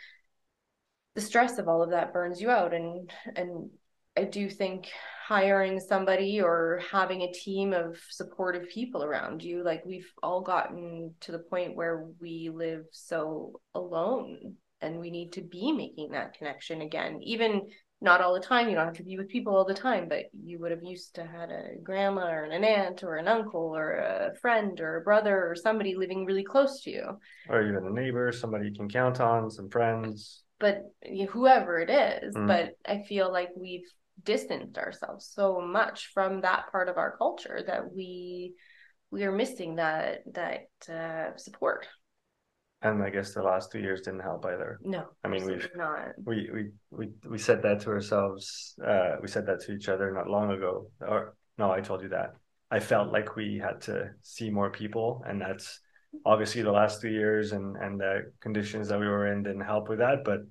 [1.17, 2.75] the stress of all of that burns you out.
[2.75, 3.71] And and
[4.15, 4.87] I do think
[5.25, 11.13] hiring somebody or having a team of supportive people around you like we've all gotten
[11.21, 16.37] to the point where we live so alone and we need to be making that
[16.37, 17.19] connection again.
[17.23, 17.67] Even
[17.99, 20.25] not all the time you don't have to be with people all the time but
[20.39, 23.93] you would have used to had a grandma or an aunt or an uncle or
[23.93, 27.17] a friend or a brother or somebody living really close to you.
[27.49, 30.43] Or even a neighbor, somebody you can count on, some friends.
[30.59, 30.81] But
[31.29, 32.47] whoever it is Mm.
[32.47, 33.87] but i feel like we've
[34.23, 38.53] distanced ourselves so much from that part of our culture that we
[39.11, 41.87] we are missing that that uh, support
[42.81, 44.77] And I guess the last two years didn't help either.
[44.83, 46.61] no I mean, we've- not We we
[46.99, 48.45] we we said that to ourselves.
[48.91, 50.73] Uh, we said that to each other not long ago.
[51.01, 51.19] Or
[51.57, 52.29] no, I told you that.
[52.77, 55.67] I felt like we had to see more people, and that's
[56.25, 59.89] obviously the last two years and and the conditions that we were in didn't help
[59.89, 60.23] with that.
[60.23, 60.41] But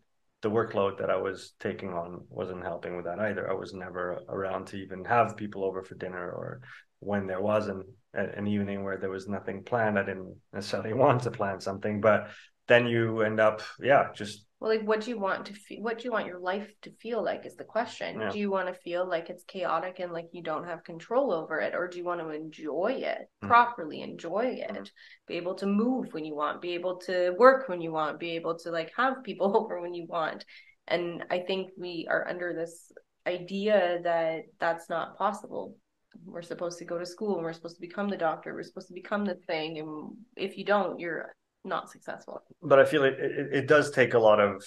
[0.42, 3.50] the workload that I was taking on wasn't helping with that either.
[3.50, 6.60] I was never around to even have people over for dinner, or
[7.00, 9.98] when there wasn't a- an evening where there was nothing planned.
[9.98, 12.28] I didn't necessarily want to plan something, but
[12.68, 15.98] then you end up, yeah, just well like what do you want to feel what
[15.98, 18.30] do you want your life to feel like is the question Yeah.
[18.30, 21.60] do you want to feel like it's chaotic and like you don't have control over
[21.60, 23.48] it or do you want to enjoy it Mhm.
[23.48, 24.90] properly enjoy it Mhm.
[25.26, 28.30] be able to move when you want be able to work when you want be
[28.30, 30.44] able to like have people over when you want
[30.88, 32.92] and i think we are under this
[33.26, 35.76] idea that that's not possible
[36.24, 38.88] we're supposed to go to school and we're supposed to become the doctor we're supposed
[38.88, 41.34] to become the thing and if you don't you're
[41.66, 44.64] not successful but I feel it, it, it does take a lot of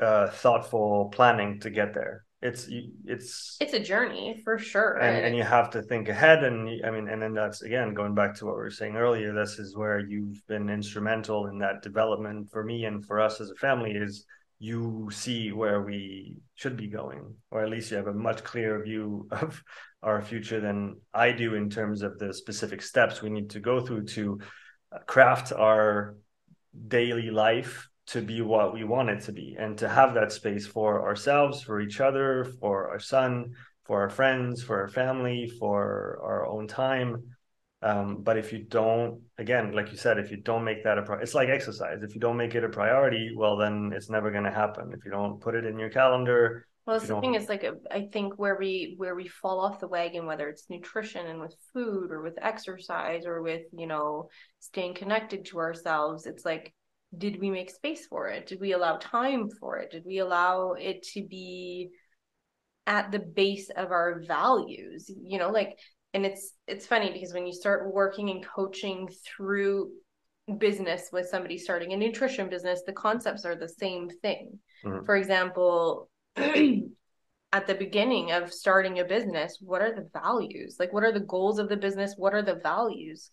[0.00, 2.24] uh, thoughtful planning to get there.
[2.42, 2.68] It's
[3.06, 6.90] it's it's a journey for sure and, and you have to think ahead and i
[6.90, 9.74] mean and then that's again going back to what we were saying earlier this is
[9.74, 13.92] where you've been instrumental in that development for me and for us as a family
[13.92, 14.26] is
[14.58, 18.84] you see where we should be going or at least you have a much clearer
[18.84, 19.60] view of
[20.02, 23.80] our future than i do in terms of the specific steps we need to go
[23.80, 24.38] through to
[25.06, 26.16] craft our
[26.88, 30.66] daily life to be what we want it to be and to have that space
[30.66, 33.52] for ourselves for each other for our son
[33.84, 37.22] for our friends for our family for our own time.
[37.82, 41.02] Um, but if you don't again like you said if you don't make that a
[41.02, 42.02] pri- it's like exercise.
[42.02, 44.92] If you don't make it a priority well then it's never going to happen.
[44.92, 47.48] If you don't put it in your calendar Well, if that's you the thing is
[47.48, 51.40] like I think where we where we fall off the wagon, whether it's nutrition and
[51.40, 54.28] with food or with exercise or with you know
[54.60, 56.72] staying connected to ourselves, it's like,
[57.16, 58.46] did we make space for it?
[58.46, 59.90] Did we allow time for it?
[59.90, 61.90] Did we allow it to be
[62.86, 65.76] at the base of our values you know like
[66.14, 69.90] and it's it's funny because when you start working and coaching through
[70.58, 75.04] business with somebody starting a nutrition business the concepts are the same thing mm-hmm.
[75.04, 76.08] for example
[77.52, 80.76] at the beginning of starting a business what are the values?
[80.78, 82.14] Like what are the goals of the business?
[82.16, 83.30] What are the values?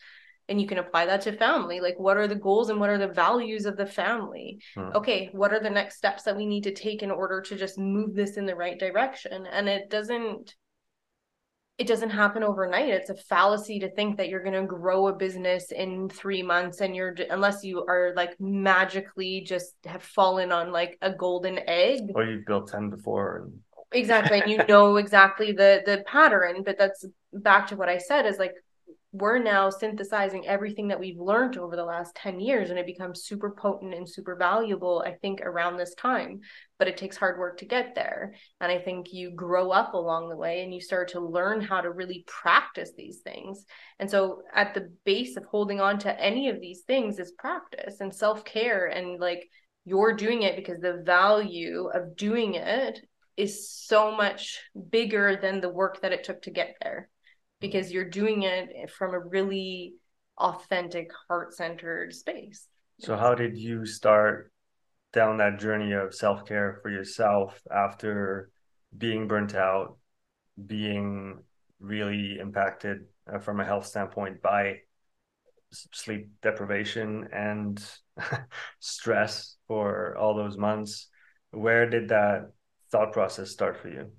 [0.49, 1.79] And you can apply that to family.
[1.79, 4.59] Like what are the goals and what are the values of the family?
[4.75, 4.89] Hmm.
[4.95, 7.77] okay what are the next steps that we need to take in order to just
[7.77, 9.45] move this in the right direction?
[9.45, 10.55] And it doesn't
[11.83, 12.87] it doesn't happen overnight.
[12.87, 16.79] It's a fallacy to think that you're going to grow a business in 3 months
[16.79, 22.11] and you're unless you are like magically just have fallen on like a golden egg.
[22.15, 23.59] Or you've built 10 before and
[23.91, 28.25] exactly and you know exactly the the pattern but that's back to what i said
[28.25, 28.53] is like
[29.13, 33.25] we're now synthesizing everything that we've learned over the last 10 years and it becomes
[33.25, 36.41] super potent and super valuable i think around this time.
[36.79, 38.33] But it takes hard work to get there.
[38.59, 41.79] And i think you grow up along the way and you start to learn how
[41.79, 43.65] to really practice these things.
[43.99, 48.01] And so at the base of holding on to any of these things is practice
[48.01, 49.47] and self-care and like
[49.85, 52.99] you're doing it because the value of doing it
[53.37, 54.59] is so much
[54.89, 57.09] bigger than the work that it took to get there
[57.63, 59.93] because you're doing it from a really
[60.37, 62.67] authentic heart-centered space.
[62.99, 64.51] So how did you start
[65.13, 68.49] down that journey of self-care for yourself after
[68.97, 69.95] being burnt out
[70.67, 71.39] being
[71.79, 74.79] really impacted uh, from a health standpoint by
[75.71, 77.81] sleep deprivation and
[78.81, 81.07] stress for all those months?
[81.51, 82.51] Where did that
[82.91, 84.11] thought process start for you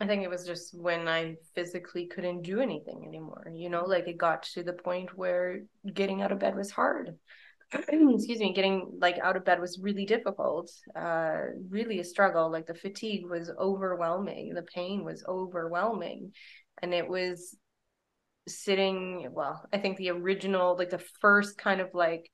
[0.00, 3.50] I think it was just when I physically couldn't do anything anymore.
[3.52, 5.60] You know, like it got to the point where
[5.92, 7.16] getting out of bed was hard.
[7.72, 10.70] Excuse me, getting like out of bed was really difficult.
[10.94, 11.38] Uh
[11.68, 12.50] really a struggle.
[12.50, 16.32] Like the fatigue was overwhelming, the pain was overwhelming.
[16.80, 17.56] And it was
[18.46, 22.30] sitting, well, I think the original like the first kind of like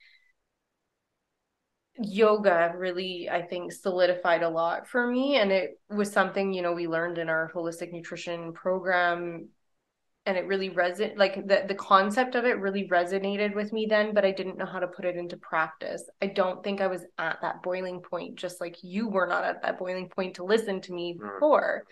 [1.98, 6.72] yoga really i think solidified a lot for me and it was something you know
[6.72, 9.48] we learned in our holistic nutrition program
[10.26, 14.14] and it really resonated like the, the concept of it really resonated with me then
[14.14, 16.04] but i didn't know how to put it into practice.
[16.22, 19.62] I don't think i was at that boiling point just like you were not at
[19.62, 21.32] that boiling point to listen to me mm.
[21.32, 21.84] before.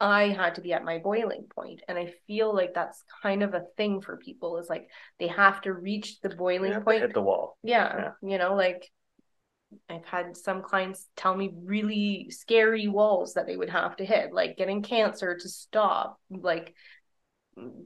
[0.00, 3.54] I had to be at my boiling point and i feel like that's kind of
[3.54, 4.88] a thing for people is like
[5.18, 7.58] they have to reach the boiling point hit the wall.
[7.62, 8.30] Yeah, yeah.
[8.30, 8.88] you know like
[9.88, 14.32] I've had some clients tell me really scary walls that they would have to hit,
[14.32, 16.74] like getting cancer to stop, like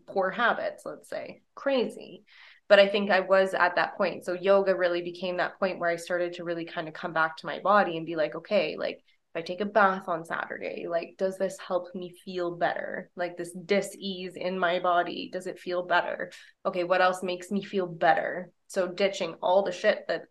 [0.07, 2.25] poor habits, let's say, crazy.
[2.69, 4.25] But I think I was at that point.
[4.25, 7.37] So yoga really became that point where I started to really kind of come back
[7.39, 9.03] to my body and be like, okay, like
[9.35, 13.11] if I take a bath on Saturday, like, does this help me feel better?
[13.17, 16.31] Like this dis-ease in my body, does it feel better?
[16.65, 18.51] Okay, what else makes me feel better?
[18.69, 20.23] So ditching all the shit that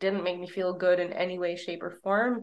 [0.00, 2.42] didn't make me feel good in any way, shape, or form.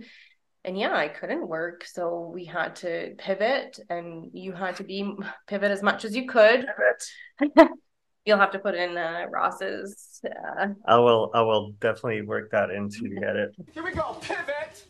[0.63, 1.85] And yeah, I couldn't work.
[1.85, 5.13] So we had to pivot and you had to be
[5.47, 6.65] pivot as much as you could.
[8.25, 10.19] You'll have to put in uh, Ross's.
[10.25, 10.67] Uh...
[10.85, 11.31] I will.
[11.33, 13.55] I will definitely work that into the edit.
[13.73, 14.17] Here we go.
[14.21, 14.45] Pivot.
[14.45, 14.85] Pivot.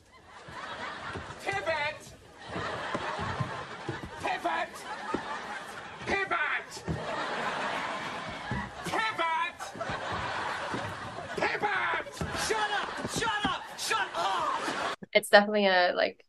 [15.18, 16.24] It's definitely a like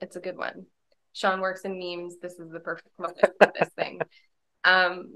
[0.00, 0.66] it's a good one.
[1.12, 2.18] Sean works in memes.
[2.22, 4.00] This is the perfect moment for this thing.
[4.62, 5.14] Um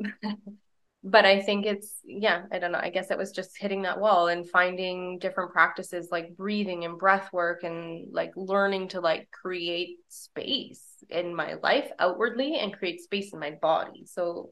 [1.04, 2.80] but I think it's yeah, I don't know.
[2.80, 6.98] I guess it was just hitting that wall and finding different practices like breathing and
[6.98, 13.02] breath work and like learning to like create space in my life outwardly and create
[13.02, 14.06] space in my body.
[14.06, 14.48] So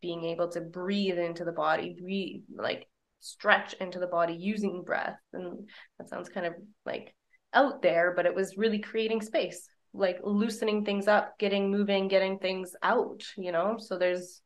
[0.00, 2.86] being able to breathe into the body, breathe like
[3.18, 6.54] stretch into the body using breath and that sounds kind of
[6.84, 7.15] like
[7.54, 12.38] out there, but it was really creating space, like loosening things up, getting moving, getting
[12.38, 13.76] things out, you know?
[13.78, 14.40] So there's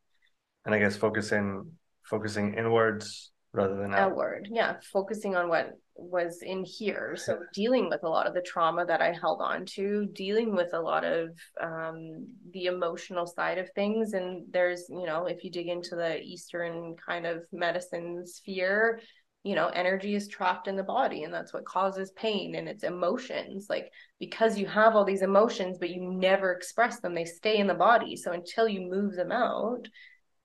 [0.65, 1.73] and I guess focusing
[2.05, 4.13] focusing inwards rather than out.
[4.13, 4.49] outward.
[4.51, 7.17] Yeah, focusing on what was in here.
[7.31, 10.73] So dealing with a lot of the trauma that I held on to, dealing with
[10.73, 11.31] a lot of
[11.61, 14.13] um, the emotional side of things.
[14.13, 19.01] And there's, you know, if you dig into the Eastern kind of medicine sphere,
[19.43, 22.85] you know energy is trapped in the body and that's what causes pain and it's
[22.85, 23.67] emotions.
[23.69, 27.67] Like because you have all these emotions but you never express them they stay in
[27.67, 28.17] the body.
[28.17, 29.89] So until you move them out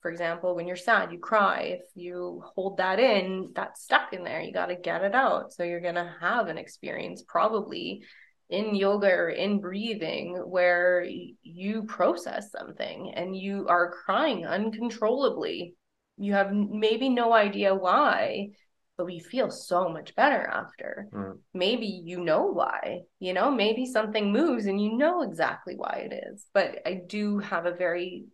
[0.02, 4.24] for example when you're sad you cry if you hold that in that's stuck in
[4.24, 5.52] there you got to get it out.
[5.52, 8.04] So you're going to have an experience probably
[8.50, 11.06] in yoga or in breathing where
[11.42, 15.76] you process something and you are crying uncontrollably.
[16.18, 18.50] You have maybe no idea why,
[18.98, 21.10] but we feel so much better after.
[21.14, 21.40] Mm.
[21.54, 26.24] Maybe you know why, you know, maybe something moves and you know exactly why it
[26.32, 26.46] is.
[26.54, 28.26] But I do have a very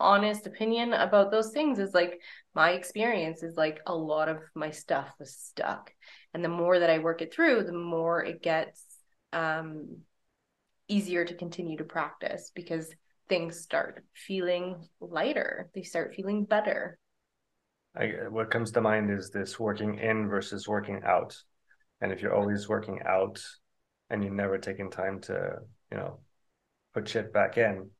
[0.00, 2.20] honest opinion about those things is like
[2.54, 5.92] my experience is like a lot of my stuff was stuck.
[6.32, 8.84] And the more that I work it through, the more it gets
[9.32, 9.98] um,
[10.88, 12.90] easier to continue to practice because
[13.28, 16.98] things start feeling lighter, they start feeling better.
[17.96, 21.36] I, what comes to mind is this working in versus working out.
[22.00, 23.42] And if you're always working out
[24.10, 25.58] and you're never taking time to,
[25.90, 26.20] you know,
[26.92, 27.90] put shit back in,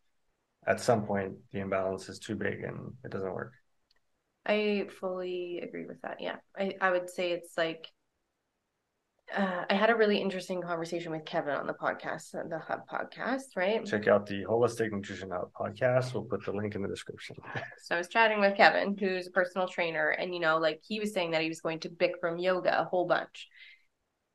[0.67, 3.53] at some point the imbalance is too big and it doesn't work.
[4.47, 6.21] I fully agree with that.
[6.21, 6.37] Yeah.
[6.59, 7.89] I, I would say it's like
[9.35, 13.57] uh, I had a really interesting conversation with Kevin on the podcast, the Hub podcast,
[13.57, 13.85] right?
[13.85, 16.15] Check out the Holistic Nutrition Hub podcast.
[16.15, 17.37] We'll put the link in the description.
[17.83, 21.01] so I was chatting with Kevin, who's a personal trainer, and you know, like he
[21.01, 23.49] was saying that he was going to Bikram yoga a whole bunch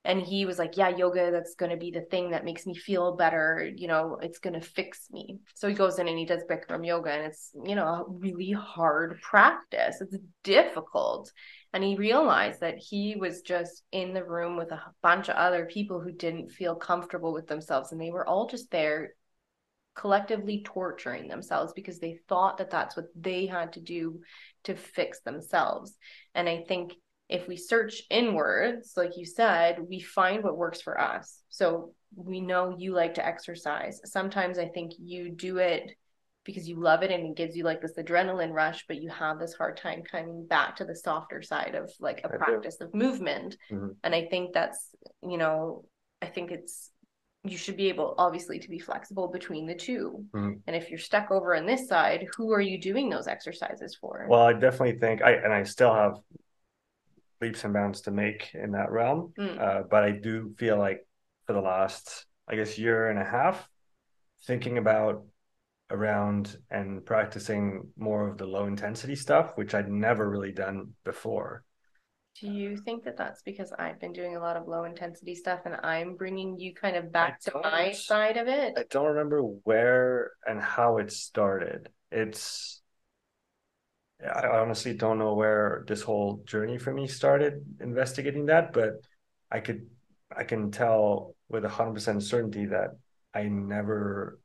[0.06, 2.74] and he was like yeah yoga that's going to be the thing that makes me
[2.74, 6.26] feel better you know it's going to fix me so he goes in and he
[6.26, 11.32] does bikram yoga and it's you know a really hard practice it's difficult
[11.74, 15.66] and he realized that he was just in the room with a bunch of other
[15.66, 19.14] people who didn't feel comfortable with themselves and they were all just there
[19.96, 24.22] collectively torturing themselves because they thought that that's what they had to do
[24.64, 25.98] to fix themselves
[26.36, 26.94] and i think
[27.30, 31.44] if we search inwards, like you said, we find what works for us.
[31.50, 34.02] So we know you like to exercise.
[34.04, 35.92] Sometimes I think you do it
[36.50, 39.40] because you love it and it gives you like this adrenaline rush, but you have
[39.40, 42.86] this hard time coming back to the softer side of like a I practice do.
[42.86, 43.58] of movement.
[43.72, 43.90] Mm-hmm.
[44.04, 44.90] And I think that's,
[45.22, 45.86] you know,
[46.22, 46.92] I think it's
[47.46, 50.54] you should be able obviously to be flexible between the 2 mm-hmm.
[50.68, 54.28] and if you're stuck over on this side who are you doing those exercises for
[54.28, 56.16] well i definitely think i and i still have
[57.42, 59.34] leaps and bounds to make in that realm.
[59.38, 59.60] Mm.
[59.60, 61.06] Uh, but I do feel like
[61.46, 63.68] for the last, I guess, year and a half,
[64.46, 65.24] thinking about
[65.92, 71.64] around and practicing more of the low intensity stuff, which I'd never really done before.
[72.40, 75.62] Do you think that that's because I've been doing a lot of low intensity stuff
[75.66, 78.76] and I'm bringing you kind of back to my side of it?
[78.78, 81.90] I don't remember where and how it started.
[82.12, 82.82] It's
[84.24, 89.02] I honestly don't know where this whole journey for me started investigating that, but
[89.52, 89.88] I could
[90.36, 92.92] I can tell with a hundred percent certainty that
[93.34, 94.39] I never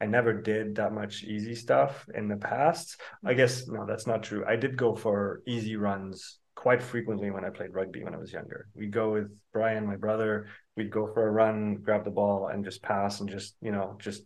[0.00, 3.00] I never did that much easy stuff in the past.
[3.24, 4.44] I guess no, that's not true.
[4.46, 8.32] I did go for easy runs quite frequently when I played rugby when I was
[8.32, 8.68] younger.
[8.74, 10.46] We'd go with Brian, my brother,
[10.76, 13.96] we'd go for a run, grab the ball and just pass and just, you know,
[14.00, 14.22] just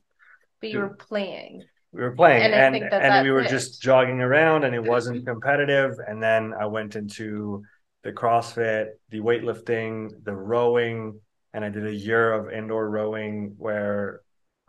[0.60, 4.20] But you were playing we were playing and and, that and we were just jogging
[4.20, 7.62] around and it wasn't competitive and then i went into
[8.02, 11.20] the crossfit the weightlifting the rowing
[11.52, 14.22] and i did a year of indoor rowing where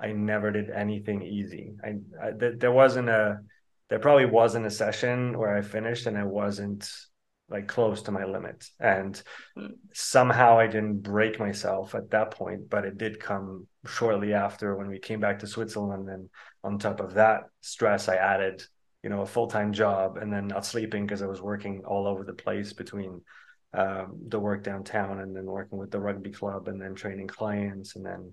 [0.04, 1.74] i never did anything easy.
[1.84, 3.40] I, I th- there wasn't a
[3.90, 6.90] there probably wasn't a session where i finished and i wasn't
[7.50, 8.66] like close to my limit.
[8.80, 9.22] And
[9.56, 9.68] hmm.
[9.94, 14.88] somehow i didn't break myself at that point but it did come shortly after when
[14.88, 16.10] we came back to switzerland.
[16.10, 16.30] And
[16.64, 18.64] on top of that stress i added
[19.04, 22.24] you know a full-time job and then not sleeping because i was working all over
[22.24, 23.22] the place between
[23.76, 27.96] um, the work downtown and then working with the rugby club and then training clients
[27.96, 28.32] and then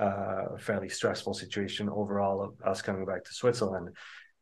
[0.00, 3.90] uh, a fairly stressful situation overall of us coming back to switzerland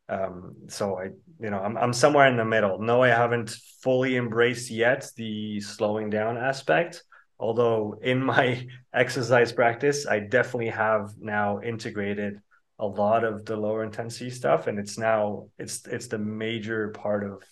[0.09, 1.05] um, so I,
[1.39, 2.79] you know, I'm I'm somewhere in the middle.
[2.79, 7.03] No, I haven't fully embraced yet the slowing down aspect.
[7.39, 12.41] Although in my exercise practice, I definitely have now integrated
[12.79, 17.25] a lot of the lower intensity stuff, and it's now it's it's the major part
[17.25, 17.43] of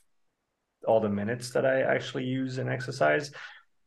[0.87, 3.31] all the minutes that I actually use in exercise.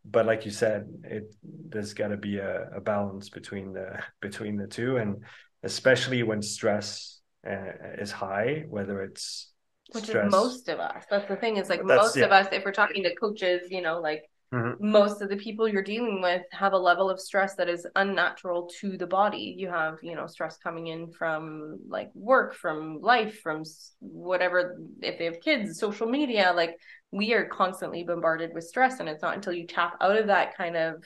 [0.05, 4.57] But like you said, it there's got to be a, a balance between the between
[4.57, 5.24] the two, and
[5.62, 9.51] especially when stress uh, is high, whether it's
[9.92, 10.26] which stress.
[10.26, 11.05] is most of us.
[11.11, 11.57] That's the thing.
[11.57, 12.26] Is like That's, most yeah.
[12.26, 14.90] of us, if we're talking to coaches, you know, like mm-hmm.
[14.90, 18.70] most of the people you're dealing with have a level of stress that is unnatural
[18.80, 19.55] to the body.
[19.57, 23.62] You have, you know, stress coming in from like work, from life, from
[24.01, 24.78] whatever.
[25.01, 26.76] If they have kids, social media, like
[27.11, 30.57] we are constantly bombarded with stress, and it's not until you tap out of that
[30.57, 31.03] kind of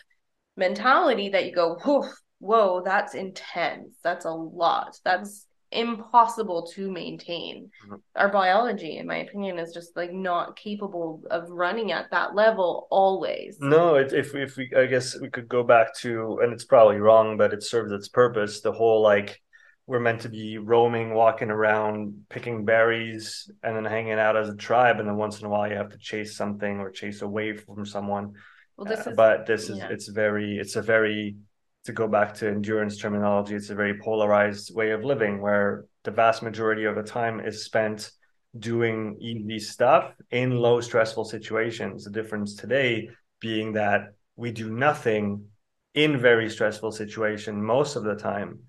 [0.56, 3.96] mentality that you go, whoa, whoa, that's intense.
[4.02, 4.98] That's a lot.
[5.04, 7.70] That's impossible to maintain.
[7.84, 7.94] Mm-hmm.
[8.16, 12.86] Our biology, in my opinion, is just like not capable of running at that level
[12.90, 13.58] always.
[13.60, 16.98] No, it, if if we, I guess we could go back to, and it's probably
[16.98, 18.60] wrong, but it serves its purpose.
[18.60, 19.40] The whole like
[19.86, 24.56] we're meant to be roaming, walking around, picking berries, and then hanging out as a
[24.56, 27.56] tribe, and then once in a while you have to chase something or chase away
[27.56, 28.34] from someone.
[28.76, 29.88] Well, this uh, is, but this is yeah.
[29.90, 31.36] it's very it's a very
[31.84, 36.10] to go back to endurance terminology, it's a very polarized way of living where the
[36.10, 38.10] vast majority of the time is spent
[38.58, 42.04] doing easy stuff in low stressful situations.
[42.04, 43.10] The difference today
[43.40, 45.46] being that we do nothing
[45.94, 48.60] in very stressful situation most of the time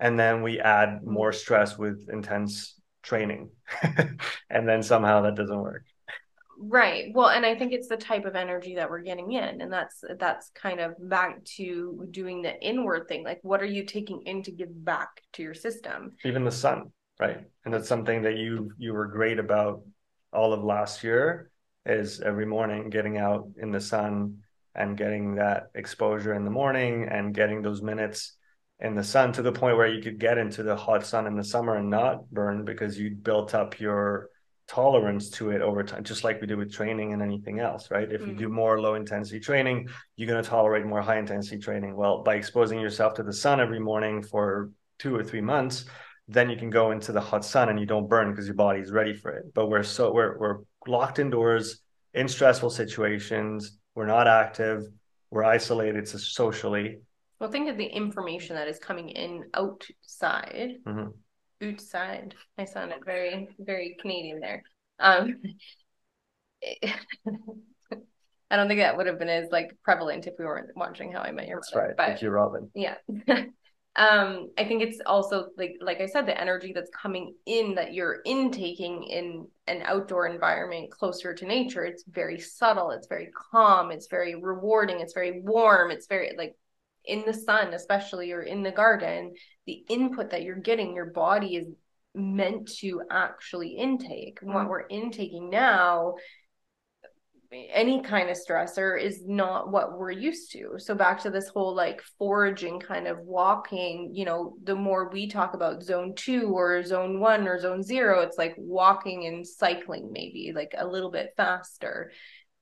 [0.00, 3.50] and then we add more stress with intense training
[4.50, 5.84] and then somehow that doesn't work
[6.58, 7.12] right.
[7.14, 10.02] Well and i think it's the type of energy that we're getting in and that's
[10.18, 14.42] that's kind of back to doing the inward thing like what are you taking in
[14.42, 16.12] to give back to your system?
[16.24, 17.38] Even the sun right?
[17.64, 19.82] And that's something that you you were great about
[20.32, 21.50] all of last year
[21.86, 24.38] is every morning getting out in the sun
[24.74, 28.36] and getting that exposure in the morning and getting those minutes
[28.80, 31.36] in the sun to the point where you could get into the hot sun in
[31.36, 34.30] the summer and not burn because you built up your
[34.66, 38.10] tolerance to it over time, just like we do with training and anything else, right?
[38.10, 38.30] If mm-hmm.
[38.30, 38.54] you do mm-hmm.
[38.54, 41.96] more low intensity training, you're going to tolerate more high intensity training.
[41.96, 45.84] Well, by exposing yourself to the sun every morning for two or three months,
[46.28, 48.80] then you can go into the hot sun and you don't burn because your body
[48.80, 49.52] is ready for it.
[49.54, 51.80] But we're so we're we're locked indoors
[52.14, 53.78] in stressful situations.
[53.94, 54.84] We're not active.
[55.30, 57.00] We're isolated socially.
[57.38, 60.76] Well, think of the information that is coming in outside.
[60.86, 61.08] Mm-hmm
[61.62, 62.34] outside.
[62.58, 64.62] I sounded very, very Canadian there.
[64.98, 65.40] Um,
[68.50, 71.20] I don't think that would have been as like prevalent if we weren't watching How
[71.20, 71.66] I Met Your Mother.
[71.72, 71.96] That's right.
[71.96, 72.70] But, Thank you, Robin.
[72.74, 72.94] Yeah.
[73.96, 77.94] um, I think it's also like like I said, the energy that's coming in that
[77.94, 81.84] you're intaking in an outdoor environment closer to nature.
[81.84, 82.90] It's very subtle.
[82.90, 83.90] It's very calm.
[83.90, 85.00] It's very rewarding.
[85.00, 85.90] It's very warm.
[85.90, 86.54] It's very like
[87.04, 89.34] in the sun, especially or in the garden,
[89.66, 91.68] the input that you're getting, your body is
[92.14, 94.40] meant to actually intake.
[94.40, 94.52] Mm-hmm.
[94.52, 96.14] What we're intaking now,
[97.52, 100.74] any kind of stressor is not what we're used to.
[100.78, 105.28] So back to this whole like foraging kind of walking, you know, the more we
[105.28, 110.10] talk about zone 2 or zone 1 or zone 0, it's like walking and cycling
[110.12, 112.10] maybe like a little bit faster.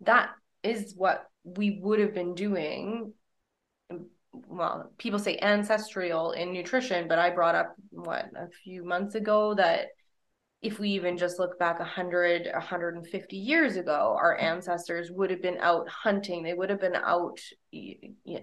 [0.02, 0.30] That
[0.62, 3.14] is what we would have been doing
[4.32, 9.54] well, people say ancestral in nutrition, but I brought up what a few months ago
[9.54, 9.88] that
[10.62, 15.58] if we even just look back 100 150 years ago our ancestors would have been
[15.58, 16.42] out hunting.
[16.42, 17.40] They would have been out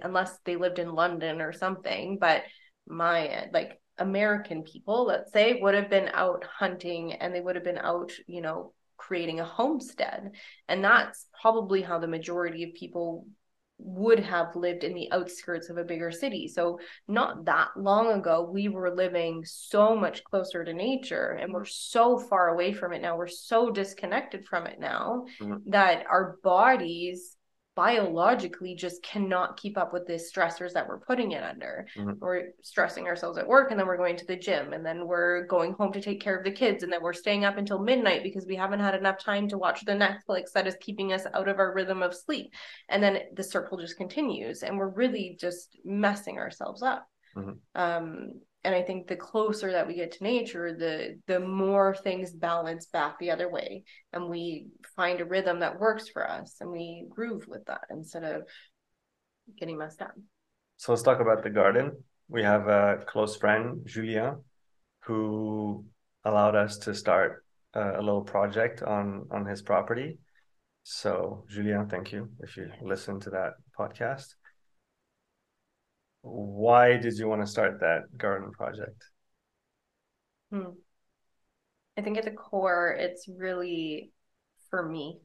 [0.04, 2.18] unless they lived in london or something.
[2.20, 2.44] But
[2.88, 7.66] my like american people let's say would have been out hunting and they would have
[7.66, 10.32] been out you know creating a homestead.
[10.68, 13.26] And that's probably how the majority of people
[13.80, 16.48] would have lived in the outskirts of a bigger city.
[16.48, 21.66] So, not that long ago, we were living so much closer to nature and we're
[21.66, 23.18] so far away from it now.
[23.18, 25.70] We're so disconnected from it now mm-hmm.
[25.72, 27.38] that our bodies
[27.80, 31.88] biologically just cannot keep up with the stressors that we're putting it under.
[31.96, 32.20] Mm-hmm.
[32.20, 35.46] We're stressing ourselves at work and then we're going to the gym and then we're
[35.46, 38.22] going home to take care of the kids and then we're staying up until midnight
[38.22, 41.48] because we haven't had enough time to watch the Netflix that is keeping us out
[41.48, 42.52] of our rhythm of sleep.
[42.90, 47.08] And then the circle just continues and we're really just messing ourselves up.
[47.38, 47.52] Mm-hmm.
[47.76, 52.32] Um, and i think the closer that we get to nature the the more things
[52.32, 56.70] balance back the other way and we find a rhythm that works for us and
[56.70, 58.44] we groove with that instead of
[59.58, 60.14] getting messed up.
[60.78, 62.04] So let's talk about the garden.
[62.28, 64.44] We have a close friend julien
[65.06, 65.86] who
[66.24, 67.44] allowed us to start
[67.74, 70.20] a, a little project on on his property.
[70.84, 74.36] So julien thank you if you listen to that podcast
[76.22, 79.04] why did you want to start that garden project?
[80.52, 80.72] Hmm.
[81.98, 84.12] I think at the core, it's really
[84.70, 85.20] for me.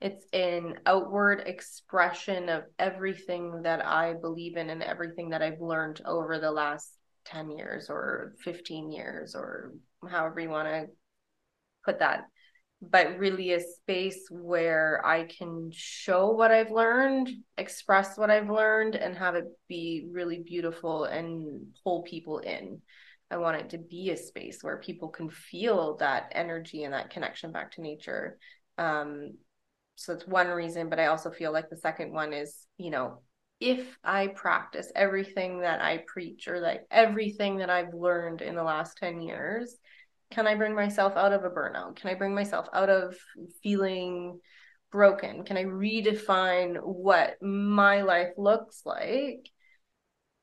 [0.00, 6.02] It's an outward expression of everything that I believe in and everything that I've learned
[6.04, 6.92] over the last
[7.24, 9.72] 10 years or 15 years or
[10.08, 10.86] however you want to
[11.84, 12.24] put that
[12.82, 18.96] but really a space where I can show what I've learned, express what I've learned,
[18.96, 22.82] and have it be really beautiful and pull people in.
[23.30, 27.10] I want it to be a space where people can feel that energy and that
[27.10, 28.38] connection back to nature.
[28.78, 29.32] Um,
[29.96, 33.22] so that's one reason, but I also feel like the second one is, you know,
[33.58, 38.62] if I practice everything that I preach or like everything that I've learned in the
[38.62, 39.76] last 10 years,
[40.30, 41.96] can I bring myself out of a burnout?
[41.96, 43.16] Can I bring myself out of
[43.62, 44.40] feeling
[44.90, 45.44] broken?
[45.44, 49.48] Can I redefine what my life looks like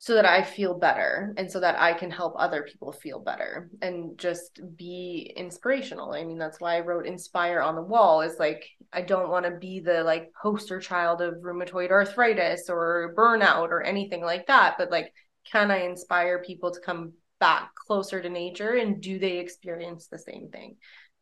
[0.04, 3.70] so that I feel better and so that I can help other people feel better
[3.80, 6.12] and just be inspirational.
[6.12, 9.46] I mean, that's why I wrote inspire on the wall is like, I don't want
[9.46, 14.74] to be the like poster child of rheumatoid arthritis or burnout or anything like that.
[14.76, 15.10] But like,
[15.50, 20.18] can I inspire people to come back closer to nature and do they experience the
[20.18, 20.76] same thing?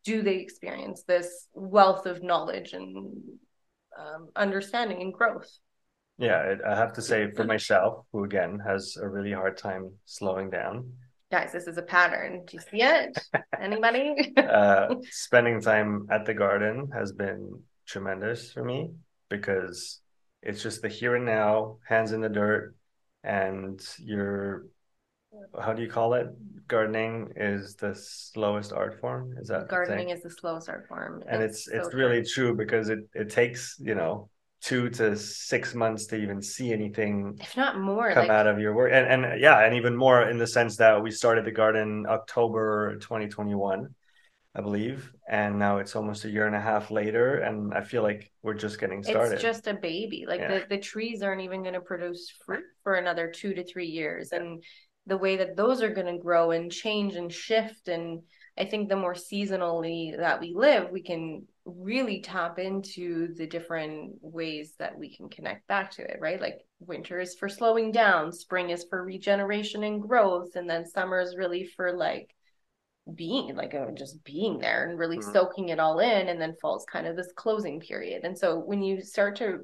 [0.05, 3.15] Do they experience this wealth of knowledge and
[3.99, 5.49] um, understanding and growth?
[6.19, 10.51] Yeah, I have to say for myself, who again has a really hard time slowing
[10.51, 10.93] down.
[11.31, 12.45] Guys, this is a pattern.
[12.47, 13.19] Do you see it?
[13.61, 14.33] Anybody?
[14.37, 18.91] uh, spending time at the garden has been tremendous for me
[19.31, 20.01] because
[20.43, 22.75] it's just the here and now, hands in the dirt,
[23.25, 24.67] and you're
[25.61, 26.29] how do you call it?
[26.69, 29.35] Gardening is the slowest art form.
[29.39, 31.23] Is that gardening is the slowest art form?
[31.29, 34.31] And it's it's, it's really true because it it takes you know
[34.63, 38.31] two to six months to even see anything if not more come like...
[38.31, 41.11] out of your work and and yeah and even more in the sense that we
[41.11, 43.89] started the garden october 2021
[44.55, 48.05] i believe and now it's almost a year and a half later and i feel
[48.05, 50.59] like we're just getting started it's just a baby like yeah.
[50.59, 54.29] the, the trees aren't even going to produce fruit for another two to three years
[54.33, 54.39] yeah.
[54.39, 54.63] and
[55.07, 58.23] the way that those are going to grow and change and shift and
[58.59, 64.15] i think the more seasonally that we live we can really tap into the different
[64.21, 66.41] ways that we can connect back to it, right?
[66.41, 71.21] Like winter is for slowing down, spring is for regeneration and growth, and then summer
[71.21, 72.35] is really for like
[73.15, 75.33] being like uh, just being there and really mm-hmm.
[75.33, 78.81] soaking it all in and then fall's kind of this closing period and so when
[78.81, 79.59] you start to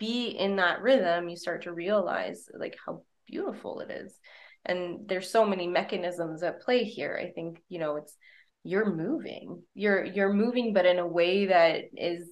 [0.00, 4.18] be in that rhythm you start to realize like how beautiful it is
[4.66, 7.18] and there's so many mechanisms at play here.
[7.20, 8.16] I think you know it's
[8.64, 9.62] you're moving.
[9.74, 12.28] You're you're moving but in a way that is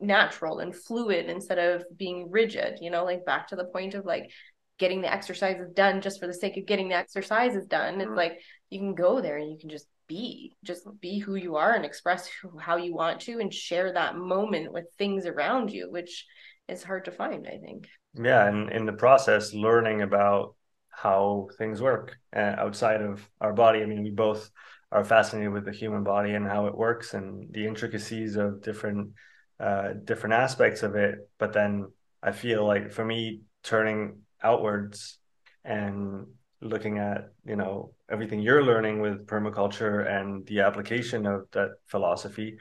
[0.00, 4.04] natural and fluid instead of being rigid you know like back to the point of
[4.04, 4.30] like
[4.78, 7.94] getting the exercises done just for the sake of getting the exercises done.
[7.94, 8.02] Mm-hmm.
[8.02, 8.40] it's like
[8.70, 11.84] you can go there and you can just be just be who you are and
[11.84, 16.24] express who, how you want to and share that moment with things around you which
[16.66, 17.86] is hard to find i think.
[18.14, 20.54] Yeah and in the process learning about
[21.02, 24.50] how things work uh, outside of our body i mean we both
[24.90, 29.10] are fascinated with the human body and how it works and the intricacies of different
[29.60, 31.28] uh, different aspects of it.
[31.38, 31.88] But then
[32.22, 35.18] I feel like for me, turning outwards
[35.64, 36.26] and
[36.60, 42.56] looking at you know everything you're learning with permaculture and the application of that philosophy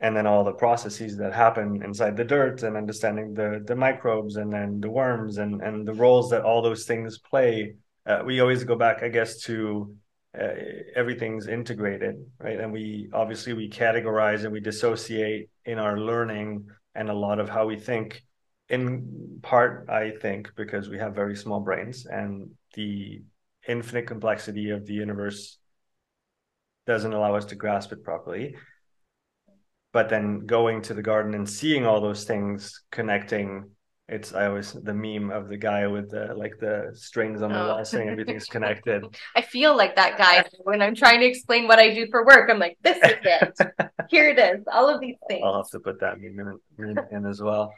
[0.00, 4.36] and then all the processes that happen inside the dirt and understanding the the microbes
[4.36, 7.74] and then the worms and and the roles that all those things play
[8.06, 9.94] uh, we always go back i guess to
[10.38, 10.54] uh,
[10.94, 12.60] everything's integrated right?
[12.60, 17.48] And we obviously we categorize and we dissociate in our learning and a lot of
[17.48, 18.22] how we think.
[18.68, 23.20] In part i think because we have very small brains and the
[23.66, 25.58] infinite complexity of the universe
[26.86, 28.54] doesn't allow us to grasp it properly
[29.92, 33.64] but then going to the garden and seeing all those things connecting
[34.10, 37.62] it's I always the meme of the guy with the like the strings on the
[37.62, 37.66] oh.
[37.68, 39.04] wall saying everything's connected.
[39.36, 42.50] I feel like that guy when I'm trying to explain what I do for work.
[42.50, 43.58] I'm like, this is it.
[44.08, 44.64] Here it is.
[44.72, 45.42] All of these things.
[45.44, 47.72] I'll have to put that meme in, in as well.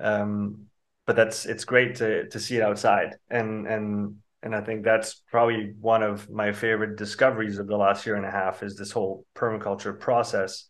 [0.00, 0.66] Um,
[1.06, 5.22] but that's it's great to to see it outside and and and I think that's
[5.30, 8.90] probably one of my favorite discoveries of the last year and a half is this
[8.90, 10.66] whole permaculture process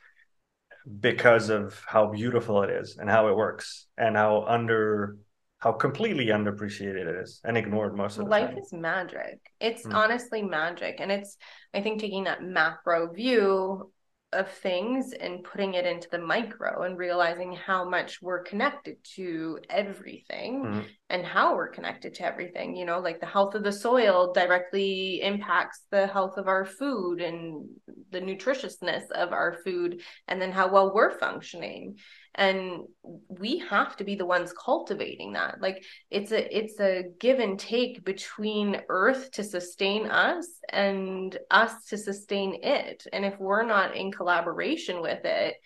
[1.00, 5.16] because of how beautiful it is and how it works and how under
[5.58, 8.58] how completely underappreciated it is and ignored most of the life time.
[8.58, 9.94] is magic it's mm.
[9.94, 11.36] honestly magic and it's
[11.74, 13.90] i think taking that macro view
[14.32, 19.58] of things and putting it into the micro and realizing how much we're connected to
[19.70, 20.80] everything mm-hmm.
[21.10, 25.20] and how we're connected to everything you know like the health of the soil directly
[25.22, 27.68] impacts the health of our food and
[28.10, 31.96] the nutritiousness of our food and then how well we're functioning
[32.36, 32.82] and
[33.28, 35.60] we have to be the ones cultivating that.
[35.60, 41.84] Like it's a it's a give and take between earth to sustain us and us
[41.86, 43.06] to sustain it.
[43.12, 45.56] And if we're not in collaboration with it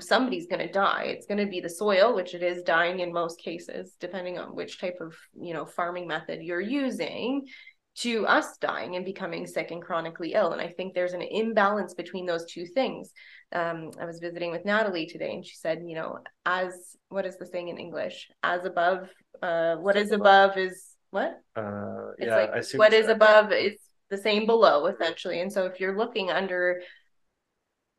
[0.00, 1.04] somebody's going to die.
[1.08, 4.54] It's going to be the soil which it is dying in most cases depending on
[4.54, 7.46] which type of you know farming method you're using
[7.94, 10.52] to us dying and becoming sick and chronically ill.
[10.52, 13.12] And I think there's an imbalance between those two things.
[13.54, 17.36] Um, I was visiting with Natalie today, and she said, you know, as what is
[17.36, 18.30] the saying in English?
[18.42, 19.08] As above,
[19.42, 21.38] uh, what is above is what?
[21.54, 23.78] Uh, It's yeah, like I see what is above is
[24.08, 25.40] the same below, essentially.
[25.40, 26.80] And so if you're looking under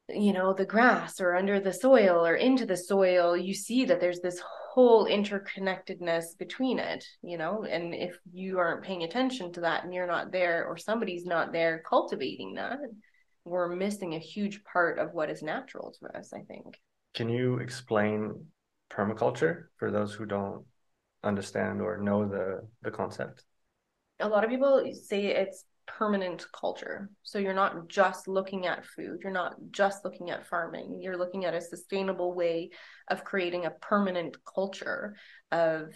[0.09, 4.01] you know the grass or under the soil or into the soil you see that
[4.01, 4.41] there's this
[4.73, 9.93] whole interconnectedness between it you know and if you aren't paying attention to that and
[9.93, 12.79] you're not there or somebody's not there cultivating that
[13.45, 16.79] we're missing a huge part of what is natural to us i think
[17.13, 18.45] Can you explain
[18.91, 20.65] permaculture for those who don't
[21.23, 23.43] understand or know the the concept?
[24.19, 27.09] a lot of people say it's permanent culture.
[27.23, 31.45] So you're not just looking at food, you're not just looking at farming, you're looking
[31.45, 32.71] at a sustainable way
[33.09, 35.15] of creating a permanent culture
[35.51, 35.93] of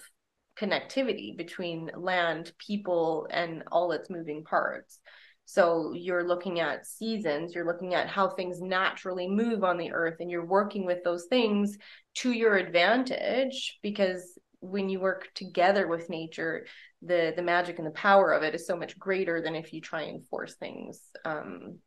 [0.60, 5.00] connectivity between land, people, and all its moving parts.
[5.46, 10.16] So you're looking at seasons, you're looking at how things naturally move on the earth,
[10.20, 11.78] and you're working with those things
[12.16, 16.66] to your advantage because when you work together with nature,
[17.02, 19.82] the the magic and the power of it is so much greater than if you
[19.82, 21.02] try and force things.
[21.26, 21.80] Um,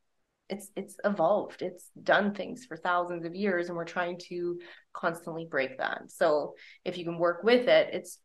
[0.48, 1.62] it's it's evolved.
[1.62, 4.60] It's done things for thousands of years, and we're trying to
[4.92, 6.10] constantly break that.
[6.10, 6.54] So
[6.84, 8.18] if you can work with it, it's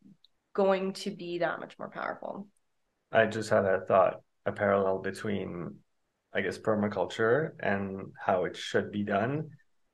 [0.54, 2.48] going to be that much more powerful.
[3.12, 5.76] I just had a thought, a parallel between,
[6.34, 9.50] I guess, permaculture and how it should be done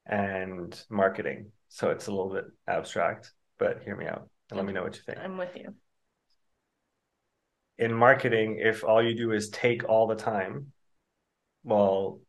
[0.06, 1.50] and marketing.
[1.68, 4.94] So it's a little bit abstract, but hear me out and let me know what
[4.96, 5.18] you think.
[5.18, 5.74] I'm with you.
[7.78, 10.72] In marketing, if all you do is take all the time,
[11.64, 12.20] well,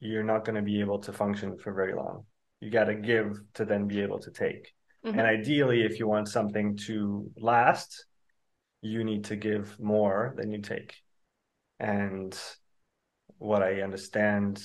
[0.00, 2.24] you're not going to be able to function for very long.
[2.60, 4.72] You got to give to then be able to take.
[5.04, 5.10] Mhm.
[5.10, 8.06] And ideally, if you want something to last,
[8.80, 10.96] you need to give more than you take.
[11.78, 12.36] And
[13.36, 14.62] what I understand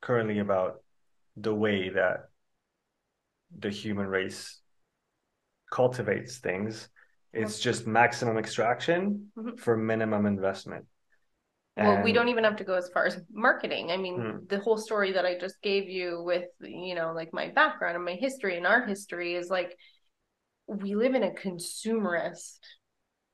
[0.00, 0.82] currently about
[1.36, 2.30] the way that
[3.56, 4.62] the human race
[5.70, 6.88] cultivates things,
[7.32, 9.58] it's just maximum extraction Mhm.
[9.58, 10.86] for minimum investment.
[11.78, 13.90] Well, we don't even have to go as far as marketing.
[13.90, 14.46] I mean, Hmm.
[14.48, 18.04] the whole story that I just gave you with, you know, like my background and
[18.04, 19.76] my history and our history is like
[20.66, 22.58] we live in a consumerist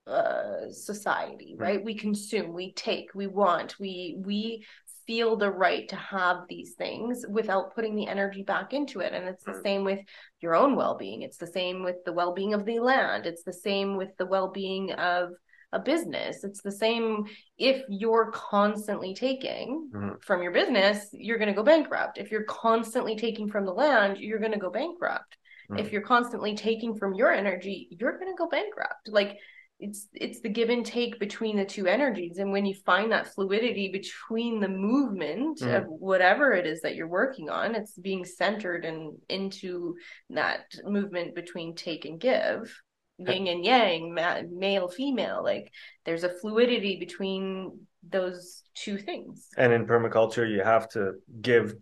[0.07, 1.85] uh society, right?
[1.85, 4.67] We consume, we take, we want, we we
[5.07, 9.13] feel the right to have these things without putting the energy back into it.
[9.13, 9.63] And it's the Hmm.
[9.63, 10.01] same with
[10.41, 11.23] your own well-being.
[11.23, 13.27] It's the same with the well-being of the land.
[13.27, 15.31] It's the same with the well-being of
[15.73, 16.45] a business.
[16.45, 17.25] It's the same
[17.57, 20.23] if you're constantly taking Mhm.
[20.23, 22.19] from your business, you're going to go bankrupt.
[22.19, 25.39] If you're constantly taking from the land, you're going to go bankrupt.
[25.71, 25.81] Mhm.
[25.81, 29.09] If you're constantly taking from your energy, you're going to go bankrupt.
[29.09, 29.39] Like
[29.83, 32.39] it's it's the give and take between the two energies.
[32.39, 35.77] And when you find that fluidity between the movement Mhm.
[35.77, 39.97] of whatever it is that you're working on it's being centered and into
[40.31, 42.81] that movement between take and give.
[43.19, 45.71] Yin and yang ma- male female like
[46.05, 49.49] there's a fluidity between those two things.
[49.57, 51.75] And in permaculture, you have to give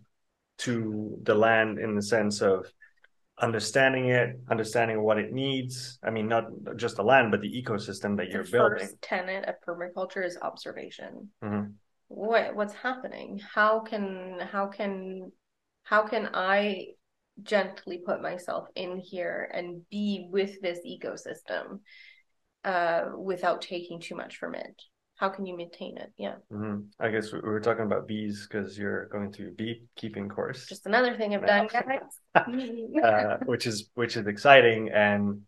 [0.59, 2.71] to the land in the sense of
[3.41, 5.99] understanding it, understanding what it needs.
[6.03, 6.45] I mean, not
[6.77, 8.77] just the land, but the ecosystem that you're building.
[8.77, 11.73] the first tenet of permaculture is observation Mhm.
[12.07, 15.31] what what's happening how can how can
[15.83, 16.87] how can i
[17.41, 21.79] gently put myself in here and be with this ecosystem
[22.65, 24.75] uh without taking too much from it
[25.21, 26.87] how can you maintain it yeah Mhm.
[26.99, 30.65] I guess we we were talking about bees because you're going through a beekeeping course,
[30.65, 32.13] just another thing i've done guys
[33.03, 34.89] uh, which is which is exciting.
[34.89, 35.41] And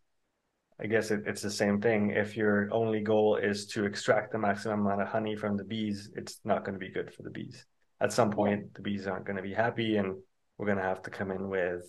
[0.83, 2.11] I guess it, it's the same thing.
[2.11, 6.09] If your only goal is to extract the maximum amount of honey from the bees,
[6.19, 7.65] it's not going to be good for the bees.
[8.05, 10.07] At some point, the bees aren't going to be happy, and
[10.57, 11.85] we're going to have to come in with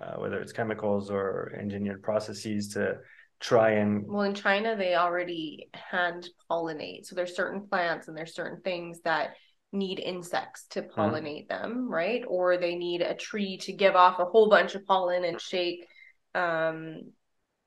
[0.00, 2.98] uh, whether it's chemicals or engineered processes to
[3.40, 7.06] try and Well, in China, they already hand pollinate.
[7.06, 9.34] So there's certain plants and there's certain things that
[9.72, 12.22] need insects to pollinate them, right?
[12.26, 15.86] Or they need a tree to give off a whole bunch of pollen and shake.
[16.34, 17.12] Um,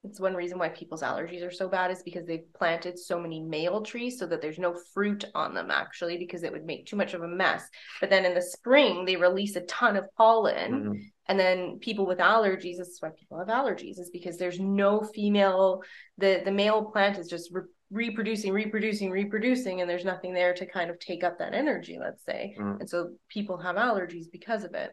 [0.04, 3.40] it's one reason why people's allergies are so bad is because they've planted so many
[3.40, 6.96] male trees so that there's no fruit on them actually because it would make too
[6.98, 7.64] much of a mess.
[8.02, 11.12] But then in the spring they release a ton of pollen Mhm.
[11.28, 15.02] and then people with allergies this is why people have allergies is because there's no
[15.02, 15.82] female
[16.18, 20.66] the the male plant is just re- reproducing reproducing reproducing and there's nothing there to
[20.66, 22.80] kind of take up that energy let's say Mm.
[22.82, 24.92] and so people have allergies because of it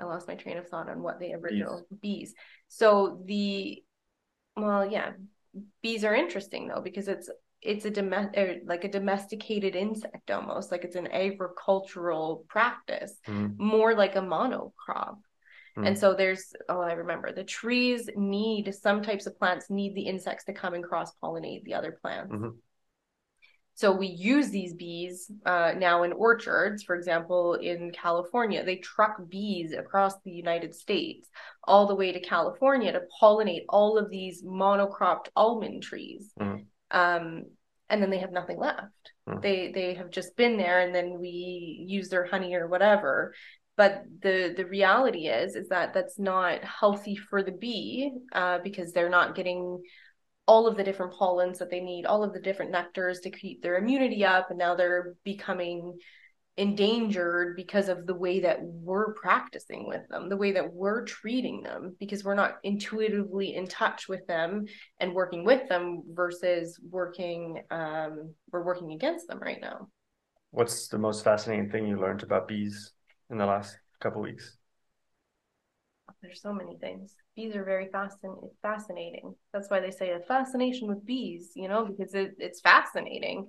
[0.00, 2.34] i lost my train of thought on what the original bees,
[2.68, 3.82] so the
[4.56, 5.12] well yeah
[5.82, 7.28] bees are interesting though because it's
[7.62, 13.58] it's a dom- er, like a domesticated insect almost like it's an agricultural practice Mm.
[13.58, 15.18] more like a monocrop
[15.76, 15.88] Mm.
[15.88, 20.02] and so there's oh i remember the trees need some types of plants need the
[20.02, 22.52] insects to come and cross pollinate the other plants Mhm.
[23.76, 29.16] So we use these bees uh, now in orchards for example in california they truck
[29.28, 31.28] bees across the united states
[31.64, 36.66] all the way to california to pollinate all of these monocropped almond trees Mhm.
[36.90, 37.44] um,
[37.90, 39.42] and then they have nothing left Mhm.
[39.42, 43.34] they they have just been there and then we use their honey or whatever
[43.76, 48.92] but the the reality is is that that's not healthy for the bee uh, because
[48.92, 49.82] they're not getting
[50.46, 53.62] all of the different pollens that they need all of the different nectars to keep
[53.62, 55.98] their immunity up and now they're becoming
[56.56, 61.62] endangered because of the way that we're practicing with them the way that we're treating
[61.62, 64.64] them because we're not intuitively in touch with them
[65.00, 69.88] and working with them versus working um we're working against them right now
[70.54, 72.92] What's the most fascinating thing you learned about bees
[73.28, 74.56] in the last couple weeks?
[76.24, 77.14] There's so many things.
[77.36, 79.34] Bees are very fascin- fascinating.
[79.52, 83.48] That's why they say a fascination with bees you know because it, it's fascinating.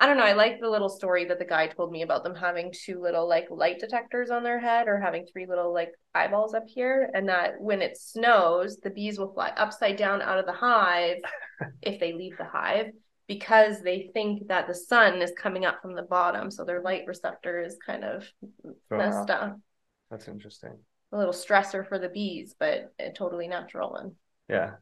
[0.00, 2.36] I don't know i like the little story that the guy told me about them
[2.36, 6.54] having two little like light detectors on their head or having three little like eyeballs
[6.54, 10.46] up here and that when it snows the bees will fly upside down out of
[10.46, 11.16] the hive
[11.82, 12.92] if they leave the hive
[13.26, 17.02] because they think that the sun is coming up from the bottom so their light
[17.06, 18.24] receptor is kind of
[18.90, 19.58] messed up.
[20.10, 20.78] That's interesting.
[21.12, 24.12] A little stressor for the bees, but a totally natural one.
[24.48, 24.72] Yeah.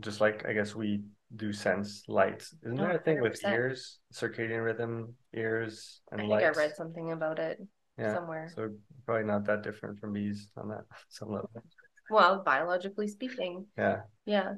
[0.00, 1.02] Just like I guess we
[1.34, 2.46] do sense light.
[2.62, 3.54] Isn't there Oh, a thing with 100%.
[3.54, 6.42] ears, circadian rhythm, ears, and I think?
[6.42, 7.60] I read something about it
[7.98, 8.14] yeah.
[8.14, 8.52] somewhere.
[8.54, 8.70] So
[9.06, 11.50] probably not that different from bees on that some level.
[12.10, 14.02] Well, biologically speaking, Yeah.
[14.24, 14.54] yeah.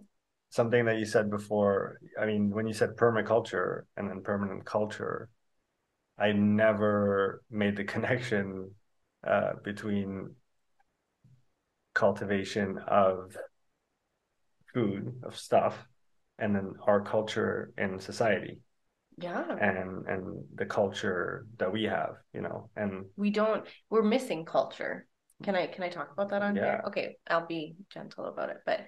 [0.51, 5.29] Something that you said before, I mean, when you said permaculture and then permanent culture,
[6.19, 8.71] I never made the connection
[9.27, 10.35] uh, between
[11.99, 13.37] cultivation of
[14.73, 15.87] food, of stuff,
[16.39, 18.61] and then our culture in society
[19.19, 19.59] Yeah.
[19.61, 25.07] and and the culture that we have, you know, and We don't we're missing culture.
[25.43, 26.63] Can I can I talk about that on Yeah.
[26.63, 26.83] here?
[26.89, 28.81] Okay, I'll be gentle about it, but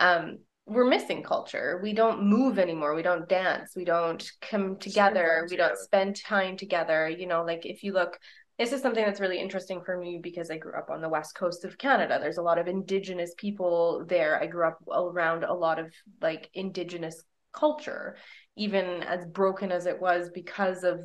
[0.00, 0.38] um
[0.68, 1.78] we're missing culture.
[1.80, 2.94] We don't move anymore.
[2.94, 3.76] We don't dance.
[3.76, 5.46] We don't come together.
[5.48, 7.08] We don't spend time together.
[7.08, 8.18] You know, like if you look,
[8.58, 11.34] this is something that's really interesting for me because I grew up on the west
[11.34, 12.18] coast of Canada.
[12.20, 14.40] There's a lot of indigenous people there.
[14.40, 15.92] I grew up around a lot of
[16.22, 18.16] like indigenous culture,
[18.56, 21.00] even as broken as it was because of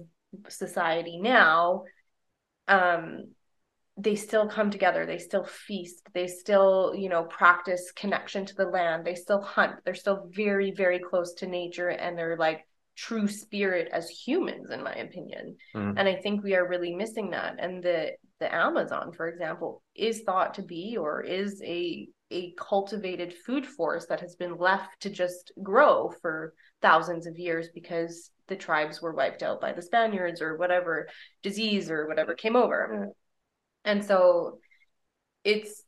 [0.47, 1.84] society now.
[2.68, 3.34] Um,
[3.97, 8.66] they still come together they still feast they still you know practice connection to the
[8.66, 13.27] land they still hunt they're still very very close to nature and they're like true
[13.27, 15.55] spirit as humans in my opinion.
[15.75, 15.95] Mhm.
[15.97, 17.55] and i think we are really missing that.
[17.59, 23.33] And the the amazon for example is thought to be or is a a cultivated
[23.45, 28.55] food forest that has been left to just grow for thousands of years because the
[28.55, 31.07] tribes were wiped out by the spaniards or whatever
[31.43, 33.09] disease or whatever came over.
[33.83, 34.59] And so
[35.43, 35.83] it's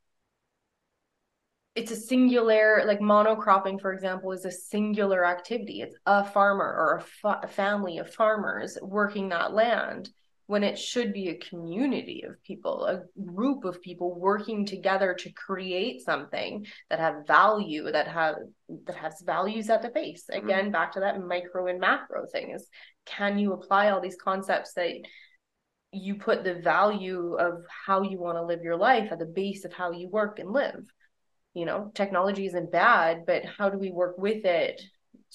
[1.76, 5.82] it's a singular like monocropping for example is a singular activity.
[5.82, 10.09] It's a farmer or a, fa- a family of farmers working that land
[10.45, 15.32] when it should be a community of people a group of people working together to
[15.32, 18.36] create something that have value that have
[18.86, 20.26] that has values at the base.
[20.32, 20.45] Mm-hmm.
[20.45, 22.67] Again back to that micro and macro thing is
[23.05, 24.93] can you apply all these concepts that
[25.91, 29.63] you put the value of how you want to live your life at the base
[29.63, 30.84] of how you work and live.
[31.53, 34.81] You know, technology isn't bad, but how do we work with it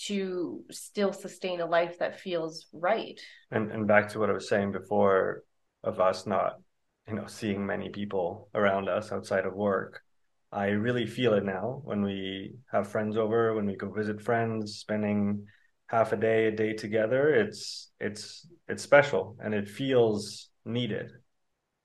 [0.07, 3.21] to still sustain a life that feels right?
[3.51, 5.43] and and back to what I was saying before
[5.83, 6.61] of us not,
[7.07, 10.03] you know, seeing many people around us outside of work.
[10.51, 14.79] I really feel it now when we have friends over, when we go visit friends,
[14.79, 15.47] spending
[15.87, 17.35] half a day, a day together.
[17.35, 21.13] It's it's it's special and it feels needed.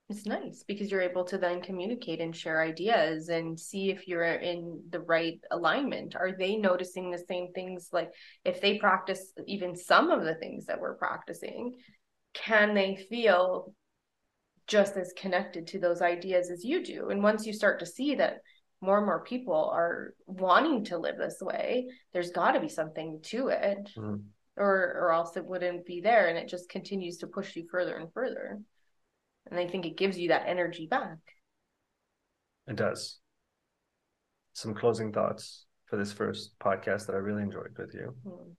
[0.09, 4.23] It's nice because you're able to then communicate and share ideas and see if you're
[4.23, 6.15] in the right alignment.
[6.15, 7.89] Are they noticing the same things?
[7.91, 8.11] Like
[8.43, 11.75] if they practice even some of the things that we're practicing,
[12.33, 13.73] can they feel
[14.67, 17.09] just as connected to those ideas as you do?
[17.09, 18.41] And once you start to see that
[18.81, 23.19] more and more people are wanting to live this way, there's got to be something
[23.23, 24.23] to it, Mhm.
[24.57, 27.95] or or else it wouldn't be there, and it just continues to push you further
[27.95, 28.61] and further.
[29.49, 31.17] And I think it gives you that energy back.
[32.67, 33.19] It does.
[34.53, 38.15] Some closing thoughts for this first podcast that I really enjoyed with you.
[38.23, 38.51] Hmm.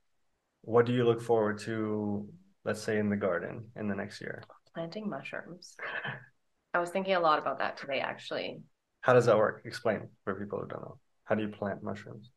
[0.63, 2.29] what do you look forward to,
[2.65, 4.43] let's say, in the garden in the next year?
[4.75, 5.77] Planting mushrooms.
[6.75, 8.61] I was thinking a lot about that today, actually.
[9.01, 9.63] How does that work?
[9.65, 10.99] Explain for people who don't know.
[11.25, 12.31] How do you plant mushrooms?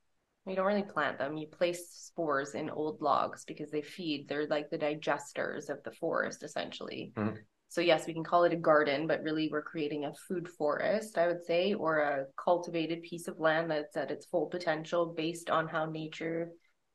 [0.46, 1.38] You don't really plant them.
[1.38, 4.28] You place spores in old logs because they feed.
[4.28, 7.12] They're like the digesters of the forest, essentially.
[7.16, 7.38] Mhm.
[7.70, 11.18] So, yes, we can call it a garden, but really we're creating a food forest,
[11.18, 15.50] I would say, or a cultivated piece of land that's at its full potential based
[15.50, 16.50] on how nature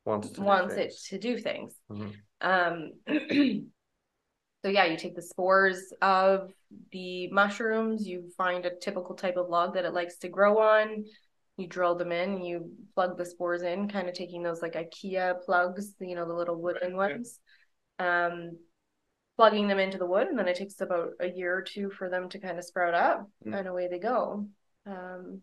[0.04, 1.74] Wants to wants it to do things.
[1.90, 2.12] Mhm.
[2.40, 2.92] Um,
[4.64, 6.50] so yeah, you take the spores of
[6.90, 11.04] the mushrooms, you find a typical type of log that it likes to grow on.
[11.56, 15.42] You drill them in, you plug the spores in, kind of taking those like IKEA
[15.44, 17.14] plugs, you know, the little wooden Right, yeah.
[17.16, 17.38] ones.
[17.98, 18.58] Um,
[19.36, 22.08] plugging them into the wood, and then it takes about a year or two for
[22.08, 23.58] them to kind of sprout up, Mm.
[23.58, 24.46] and away they go.
[24.86, 25.42] Um,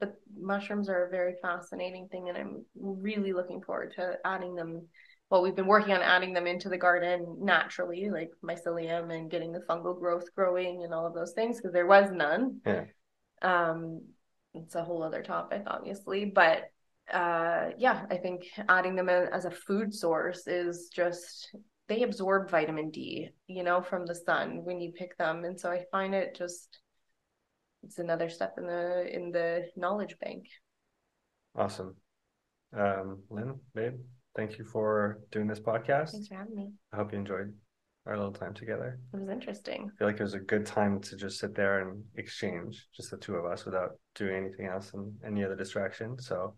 [0.00, 4.88] but mushrooms are a very fascinating thing, and I'm really looking forward to adding them.
[5.30, 9.52] Well, we've been working on adding them into the garden naturally, like mycelium and getting
[9.52, 12.60] the fungal growth growing and all of those things, because there was none.
[12.66, 12.84] Yeah.
[13.42, 14.02] Um,
[14.52, 16.64] it's a whole other topic, obviously, but
[17.12, 21.54] uh, yeah, I think adding them in as a food source is just
[21.88, 25.70] they absorb vitamin D, you know, from the sun when you pick them, and so
[25.70, 26.80] I find it just
[27.82, 30.46] it's another step in the in the knowledge bank.
[31.56, 31.96] Awesome.
[32.76, 33.94] Um, Lynne, babe,
[34.34, 36.12] thank you for doing this podcast.
[36.12, 36.72] Thanks for having me.
[36.92, 37.54] I hope you enjoyed
[38.06, 38.98] our little time together.
[39.12, 39.90] It was interesting.
[39.94, 43.10] I feel like it was a good time to just sit there and exchange, just
[43.10, 46.18] the two of us, without doing anything else and any other distraction.
[46.18, 46.56] So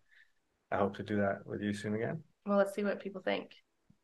[0.71, 2.23] I hope to do that with you soon again.
[2.47, 3.51] Well, let's see what people think.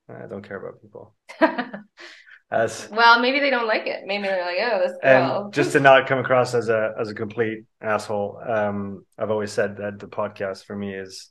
[0.09, 1.14] I don't care about people.
[2.53, 4.03] as well, maybe they don't like it.
[4.05, 7.09] Maybe they're like, "Oh, this girl." and just to not come across as a as
[7.09, 11.30] a complete asshole, um, I've always said that the podcast for me is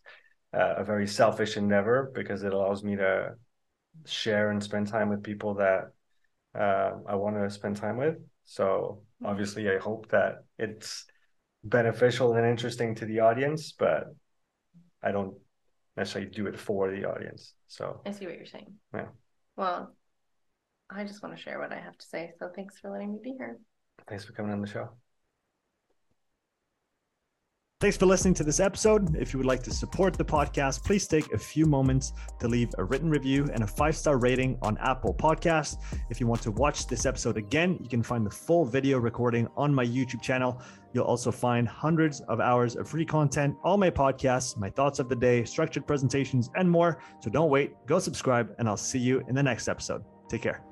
[0.53, 3.36] uh, a very selfish endeavor because it allows me to
[4.05, 5.91] share and spend time with people that
[6.55, 8.15] uh, I want to spend time with.
[8.45, 11.05] So obviously, I hope that it's
[11.63, 14.05] beneficial and interesting to the audience, but
[15.03, 15.36] I don't
[15.98, 17.54] necessarily do it for the audience.
[17.68, 18.74] So I see what you're saying.
[18.94, 19.08] Yeah.
[19.58, 19.96] Well,
[20.89, 22.32] I just want to share what I have to say.
[22.39, 23.60] So thanks for letting me be here.
[24.08, 24.89] thanks for coming on the show.
[27.82, 29.15] Thanks for listening to this episode.
[29.15, 32.69] If you would like to support the podcast, please take a few moments to leave
[32.77, 35.77] a written review and a five star rating on Apple Podcasts.
[36.11, 39.47] If you want to watch this episode again, you can find the full video recording
[39.57, 40.61] on my YouTube channel.
[40.93, 45.09] You'll also find hundreds of hours of free content, all my podcasts, my thoughts of
[45.09, 47.01] the day, structured presentations, and more.
[47.19, 50.03] So don't wait, go subscribe, and I'll see you in the next episode.
[50.29, 50.70] Take care.